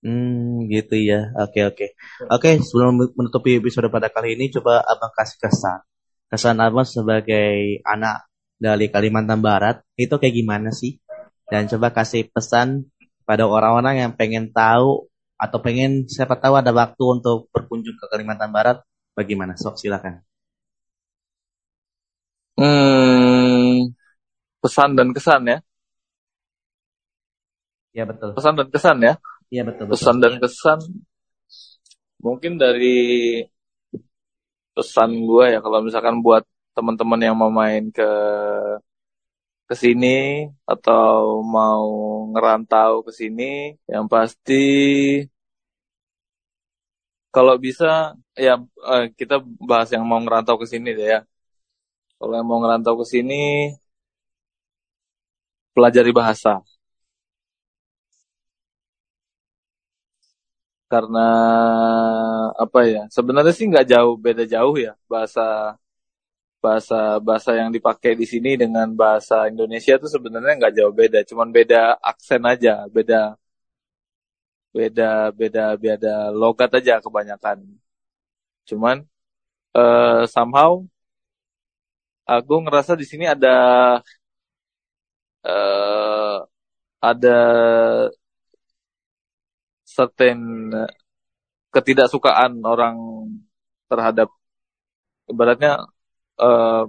Hmm, 0.00 0.64
gitu 0.66 0.96
ya. 0.96 1.30
Oke, 1.36 1.60
oke. 1.62 1.86
Oke, 2.32 2.50
sebelum 2.58 2.98
menutupi 3.14 3.60
episode 3.60 3.86
pada 3.92 4.08
kali 4.08 4.34
ini, 4.34 4.48
coba 4.50 4.80
Abang 4.82 5.12
kasih 5.12 5.38
kesan. 5.38 5.78
Kesan 6.26 6.56
Abang 6.58 6.88
sebagai 6.88 7.84
anak 7.84 8.26
dari 8.56 8.88
Kalimantan 8.88 9.44
Barat, 9.44 9.84
itu 9.94 10.10
kayak 10.16 10.34
gimana 10.34 10.72
sih? 10.72 10.98
Dan 11.46 11.68
coba 11.68 11.92
kasih 11.92 12.26
pesan 12.32 12.88
pada 13.28 13.44
orang-orang 13.44 14.08
yang 14.08 14.12
pengen 14.16 14.50
tahu 14.50 15.06
atau 15.36 15.58
pengen 15.60 16.08
siapa 16.08 16.36
tahu 16.40 16.56
ada 16.56 16.72
waktu 16.72 17.04
untuk 17.04 17.46
berkunjung 17.52 17.94
ke 17.94 18.06
Kalimantan 18.08 18.50
Barat, 18.50 18.80
bagaimana? 19.12 19.52
Sok 19.54 19.76
silakan. 19.78 20.24
Pesan 24.62 24.90
dan 24.98 25.08
kesan 25.16 25.42
ya. 25.52 25.58
Ya 27.96 28.04
betul. 28.06 28.30
Pesan 28.38 28.54
dan 28.58 28.68
kesan 28.70 28.96
ya. 29.02 29.14
Iya 29.50 29.62
betul 29.66 29.84
betul. 29.90 29.92
Pesan 29.98 30.16
dan 30.22 30.34
kesan 30.38 30.78
mungkin 32.20 32.52
dari 32.60 32.88
pesan 34.74 35.10
gue 35.28 35.44
ya 35.54 35.58
kalau 35.64 35.78
misalkan 35.86 36.16
buat 36.26 36.42
teman-teman 36.76 37.20
yang 37.26 37.36
mau 37.40 37.50
main 37.60 37.82
ke 37.96 38.02
ke 39.68 39.74
sini 39.82 40.06
atau 40.72 41.10
mau 41.54 41.84
ngerantau 42.32 42.92
ke 43.06 43.12
sini 43.20 43.42
yang 43.92 44.04
pasti 44.14 44.54
kalau 47.34 47.54
bisa 47.66 47.84
ya 48.44 48.52
eh, 48.92 49.04
kita 49.18 49.34
bahas 49.68 49.88
yang 49.94 50.04
mau 50.08 50.18
ngerantau 50.22 50.56
ke 50.62 50.66
sini 50.72 50.88
deh 50.98 51.06
ya 51.14 51.18
kalau 52.18 52.32
yang 52.38 52.48
mau 52.50 52.58
ngerantau 52.62 52.94
ke 53.00 53.04
sini 53.12 53.34
pelajari 55.74 56.12
bahasa. 56.18 56.62
Karena 60.90 61.26
apa 62.62 62.78
ya 62.92 63.00
sebenarnya 63.16 63.52
sih 63.56 63.66
nggak 63.70 63.86
jauh 63.92 64.14
beda 64.24 64.44
jauh 64.54 64.74
ya 64.86 64.92
bahasa 65.10 65.40
bahasa 66.64 67.16
bahasa 67.26 67.50
yang 67.60 67.70
dipakai 67.76 68.12
di 68.20 68.26
sini 68.32 68.50
dengan 68.62 68.88
bahasa 69.02 69.48
Indonesia 69.52 69.94
tuh 70.02 70.10
sebenarnya 70.14 70.52
nggak 70.60 70.74
jauh 70.78 70.92
beda 71.00 71.18
cuman 71.30 71.48
beda 71.56 71.96
aksen 72.10 72.42
aja 72.52 72.84
beda 72.96 73.40
beda 74.76 75.04
beda 75.38 75.64
beda 75.84 76.14
logat 76.40 76.70
aja 76.78 76.94
kebanyakan. 77.04 77.58
Cuman 78.68 78.96
uh, 79.76 80.24
somehow 80.34 80.72
aku 82.28 82.54
ngerasa 82.64 82.92
di 83.00 83.06
sini 83.10 83.24
ada 83.34 83.48
uh, 85.44 86.36
ada 87.00 87.38
certain 89.84 90.38
ketidaksukaan 91.74 92.52
orang 92.72 92.96
terhadap 93.90 94.28
ibaratnya 95.30 95.72
uh, 96.38 96.84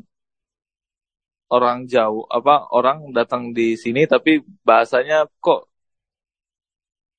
orang 1.56 1.78
jauh 1.94 2.24
apa 2.38 2.52
orang 2.78 2.98
datang 3.18 3.44
di 3.58 3.76
sini 3.84 4.02
tapi 4.14 4.32
bahasanya 4.68 5.28
kok 5.44 5.60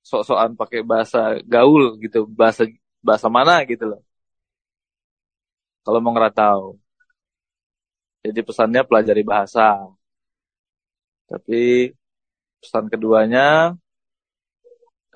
sok-sokan 0.09 0.51
pakai 0.61 0.81
bahasa 0.91 1.19
gaul 1.53 1.83
gitu 2.03 2.19
bahasa 2.41 2.63
bahasa 3.07 3.29
mana 3.37 3.55
gitu 3.71 3.85
loh. 3.91 4.01
Kalau 5.85 5.99
mau 6.03 6.13
ngeratau 6.15 6.61
jadi 8.25 8.41
pesannya 8.47 8.83
pelajari 8.89 9.23
bahasa 9.27 9.63
tapi 11.31 11.93
pesan 12.61 12.87
keduanya 12.93 13.75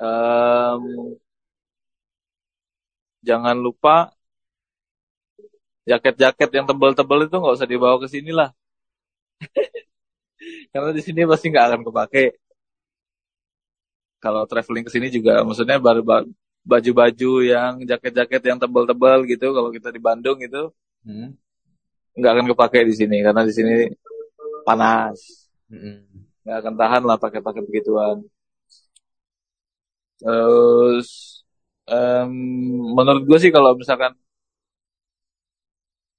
um, 0.01 1.15
jangan 3.27 3.57
lupa 3.59 4.17
jaket-jaket 5.87 6.51
yang 6.51 6.67
tebal-tebal 6.67 7.27
itu 7.27 7.37
nggak 7.39 7.57
usah 7.59 7.69
dibawa 7.71 7.97
ke 8.03 8.09
sini 8.11 8.31
lah. 8.35 8.51
Karena 10.75 10.91
di 10.91 11.03
sini 11.03 11.23
pasti 11.31 11.47
nggak 11.51 11.67
akan 11.71 11.81
kepake. 11.87 12.25
Kalau 14.19 14.43
traveling 14.51 14.85
ke 14.87 14.91
sini 14.91 15.07
juga, 15.15 15.47
maksudnya 15.47 15.79
baru 15.79 16.03
baju-baju 16.67 17.33
yang 17.47 17.73
jaket-jaket 17.87 18.43
yang 18.43 18.59
tebal-tebal 18.59 19.23
gitu. 19.31 19.55
Kalau 19.55 19.71
kita 19.71 19.95
di 19.95 20.01
Bandung 20.03 20.43
itu 20.43 20.75
hmm. 21.07 21.31
nggak 22.19 22.33
akan 22.35 22.47
kepake 22.51 22.83
di 22.91 22.95
sini 22.99 23.23
karena 23.23 23.47
di 23.47 23.55
sini 23.55 23.87
panas. 24.67 25.46
Hmm. 25.71 26.27
Nggak 26.43 26.57
akan 26.63 26.75
tahan 26.81 27.03
lah 27.09 27.17
pakai-pakai 27.19 27.63
begituan. 27.67 28.17
Terus 30.21 31.09
um, 31.91 32.33
menurut 32.97 33.23
gue 33.29 33.39
sih 33.43 33.53
kalau 33.53 33.77
misalkan 33.77 34.13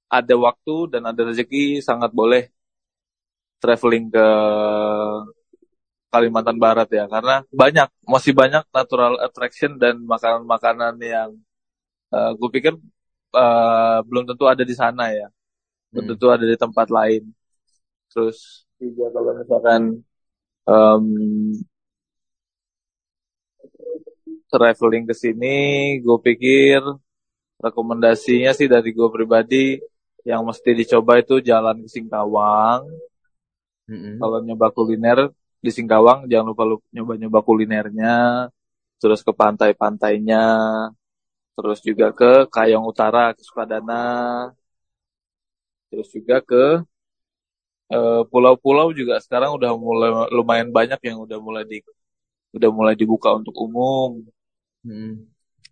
ada 0.08 0.34
waktu 0.46 0.74
dan 0.92 1.02
ada 1.10 1.20
rezeki 1.28 1.84
sangat 1.84 2.10
boleh 2.12 2.48
traveling 3.60 4.08
ke 4.08 4.26
Kalimantan 6.08 6.56
Barat 6.56 6.88
ya 6.88 7.04
karena 7.04 7.44
banyak 7.52 7.88
masih 8.08 8.32
banyak 8.32 8.64
natural 8.72 9.20
attraction 9.20 9.76
dan 9.76 10.00
makanan-makanan 10.08 10.96
yang 11.04 11.30
uh, 12.16 12.32
gue 12.32 12.48
pikir 12.48 12.72
uh, 13.36 14.00
belum 14.08 14.24
tentu 14.24 14.48
ada 14.48 14.64
di 14.64 14.72
sana 14.72 15.12
ya 15.12 15.28
belum 15.92 16.04
hmm. 16.08 16.10
tentu 16.16 16.26
ada 16.32 16.44
di 16.48 16.56
tempat 16.56 16.88
lain 16.88 17.28
terus 18.08 18.67
juga 18.78 19.04
kalau 19.10 19.32
misalkan 19.38 19.82
um, 20.64 21.04
traveling 24.48 25.04
ke 25.04 25.14
sini 25.14 25.56
gue 26.00 26.18
pikir 26.24 26.80
rekomendasinya 27.58 28.54
sih 28.54 28.70
dari 28.70 28.94
gue 28.94 29.08
pribadi 29.10 29.76
yang 30.22 30.46
mesti 30.46 30.70
dicoba 30.76 31.18
itu 31.22 31.40
jalan 31.40 31.84
ke 31.84 31.88
Singkawang. 31.90 32.84
Mm-hmm. 33.88 34.14
Kalau 34.20 34.38
nyoba 34.44 34.66
kuliner 34.76 35.18
di 35.58 35.70
Singkawang 35.72 36.28
jangan 36.30 36.52
lupa 36.52 36.64
nyoba-nyoba 36.94 37.40
kulinernya, 37.42 38.46
terus 39.00 39.24
ke 39.26 39.32
pantai-pantainya, 39.32 40.44
terus 41.56 41.78
juga 41.82 42.12
ke 42.14 42.46
Kayong 42.52 42.86
Utara, 42.86 43.32
ke 43.34 43.42
Sukadana, 43.42 44.04
terus 45.88 46.08
juga 46.12 46.44
ke 46.44 46.84
pulau-pulau 48.32 48.92
juga 48.92 49.16
sekarang 49.24 49.56
udah 49.58 49.70
mulai 49.76 50.10
lumayan 50.36 50.68
banyak 50.68 51.00
yang 51.08 51.18
udah 51.24 51.38
mulai 51.40 51.64
di 51.64 51.80
udah 52.56 52.70
mulai 52.72 52.94
dibuka 53.00 53.28
untuk 53.38 53.54
umum. 53.66 54.24
Hmm. 54.84 55.28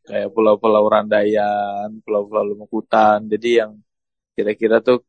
Kayak 0.07 0.31
pulau-pulau 0.35 0.85
Randayan, 0.93 1.89
pulau-pulau 2.05 2.45
Lumukutan. 2.55 3.19
Jadi 3.33 3.49
yang 3.61 3.73
kira-kira 4.37 4.77
tuh 4.87 5.03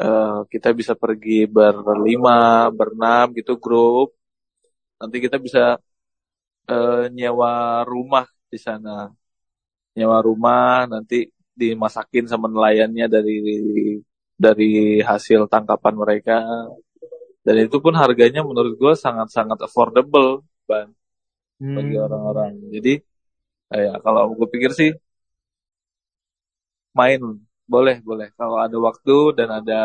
uh, 0.00 0.46
kita 0.52 0.68
bisa 0.72 0.92
pergi 0.96 1.44
berlima, 1.50 2.70
berenam 2.78 3.26
gitu 3.38 3.52
grup. 3.60 4.16
Nanti 5.00 5.16
kita 5.24 5.36
bisa 5.46 5.76
uh, 6.70 7.04
nyewa 7.12 7.84
rumah 7.84 8.26
di 8.52 8.58
sana. 8.66 9.10
Nyewa 9.96 10.18
rumah 10.28 10.88
nanti 10.92 11.16
dimasakin 11.60 12.24
sama 12.30 12.46
nelayannya 12.48 13.06
dari 13.14 13.34
dari 14.40 15.04
hasil 15.04 15.40
tangkapan 15.52 15.94
mereka. 16.02 16.36
Dan 17.44 17.56
itu 17.68 17.76
pun 17.84 17.92
harganya 17.92 18.40
menurut 18.40 18.74
gue 18.80 18.92
sangat-sangat 18.96 19.58
affordable, 19.60 20.44
ban 20.68 20.88
hmm. 21.60 21.76
bagi 21.76 21.96
orang-orang. 22.00 22.52
Jadi, 22.72 22.94
ya 23.68 23.92
kalau 24.00 24.32
gue 24.32 24.48
pikir 24.48 24.72
sih 24.72 24.90
main 26.96 27.20
boleh, 27.70 27.96
boleh. 28.02 28.28
Kalau 28.34 28.56
ada 28.58 28.76
waktu 28.80 29.16
dan 29.38 29.48
ada 29.60 29.80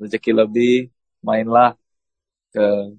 rezeki 0.00 0.32
lebih, 0.44 0.74
mainlah 1.22 1.78
ke 2.50 2.96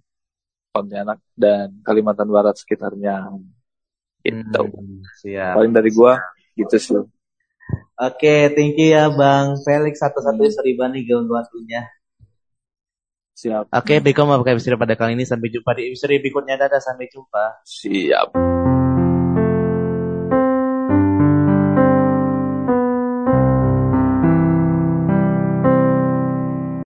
Pontianak 0.72 1.20
dan 1.34 1.82
Kalimantan 1.82 2.30
Barat 2.30 2.56
sekitarnya. 2.56 3.34
Gitu. 4.22 4.62
Hmm, 4.62 5.02
siap. 5.18 5.58
Paling 5.58 5.74
dari 5.74 5.90
gua 5.90 6.22
gitu 6.54 6.78
sih. 6.78 7.02
Oke, 7.98 8.22
okay, 8.22 8.42
thank 8.54 8.78
you 8.78 8.94
ya 8.94 9.10
Bang 9.10 9.58
Felix 9.66 9.98
satu-satunya 10.00 10.54
sorry 10.54 10.78
banget 10.78 11.10
nih 11.10 11.28
waktunya. 11.28 11.82
Siap. 13.38 13.70
Oke, 13.70 13.74
okay, 13.74 13.98
Beko 14.02 14.26
pakai 14.26 14.58
episode 14.58 14.82
pada 14.82 14.98
kali 14.98 15.14
ini. 15.14 15.22
Sampai 15.22 15.54
jumpa 15.54 15.78
di 15.78 15.94
episode 15.94 16.18
berikutnya. 16.18 16.58
Dadah, 16.58 16.82
sampai 16.82 17.06
jumpa. 17.06 17.62
Siap. 17.62 18.57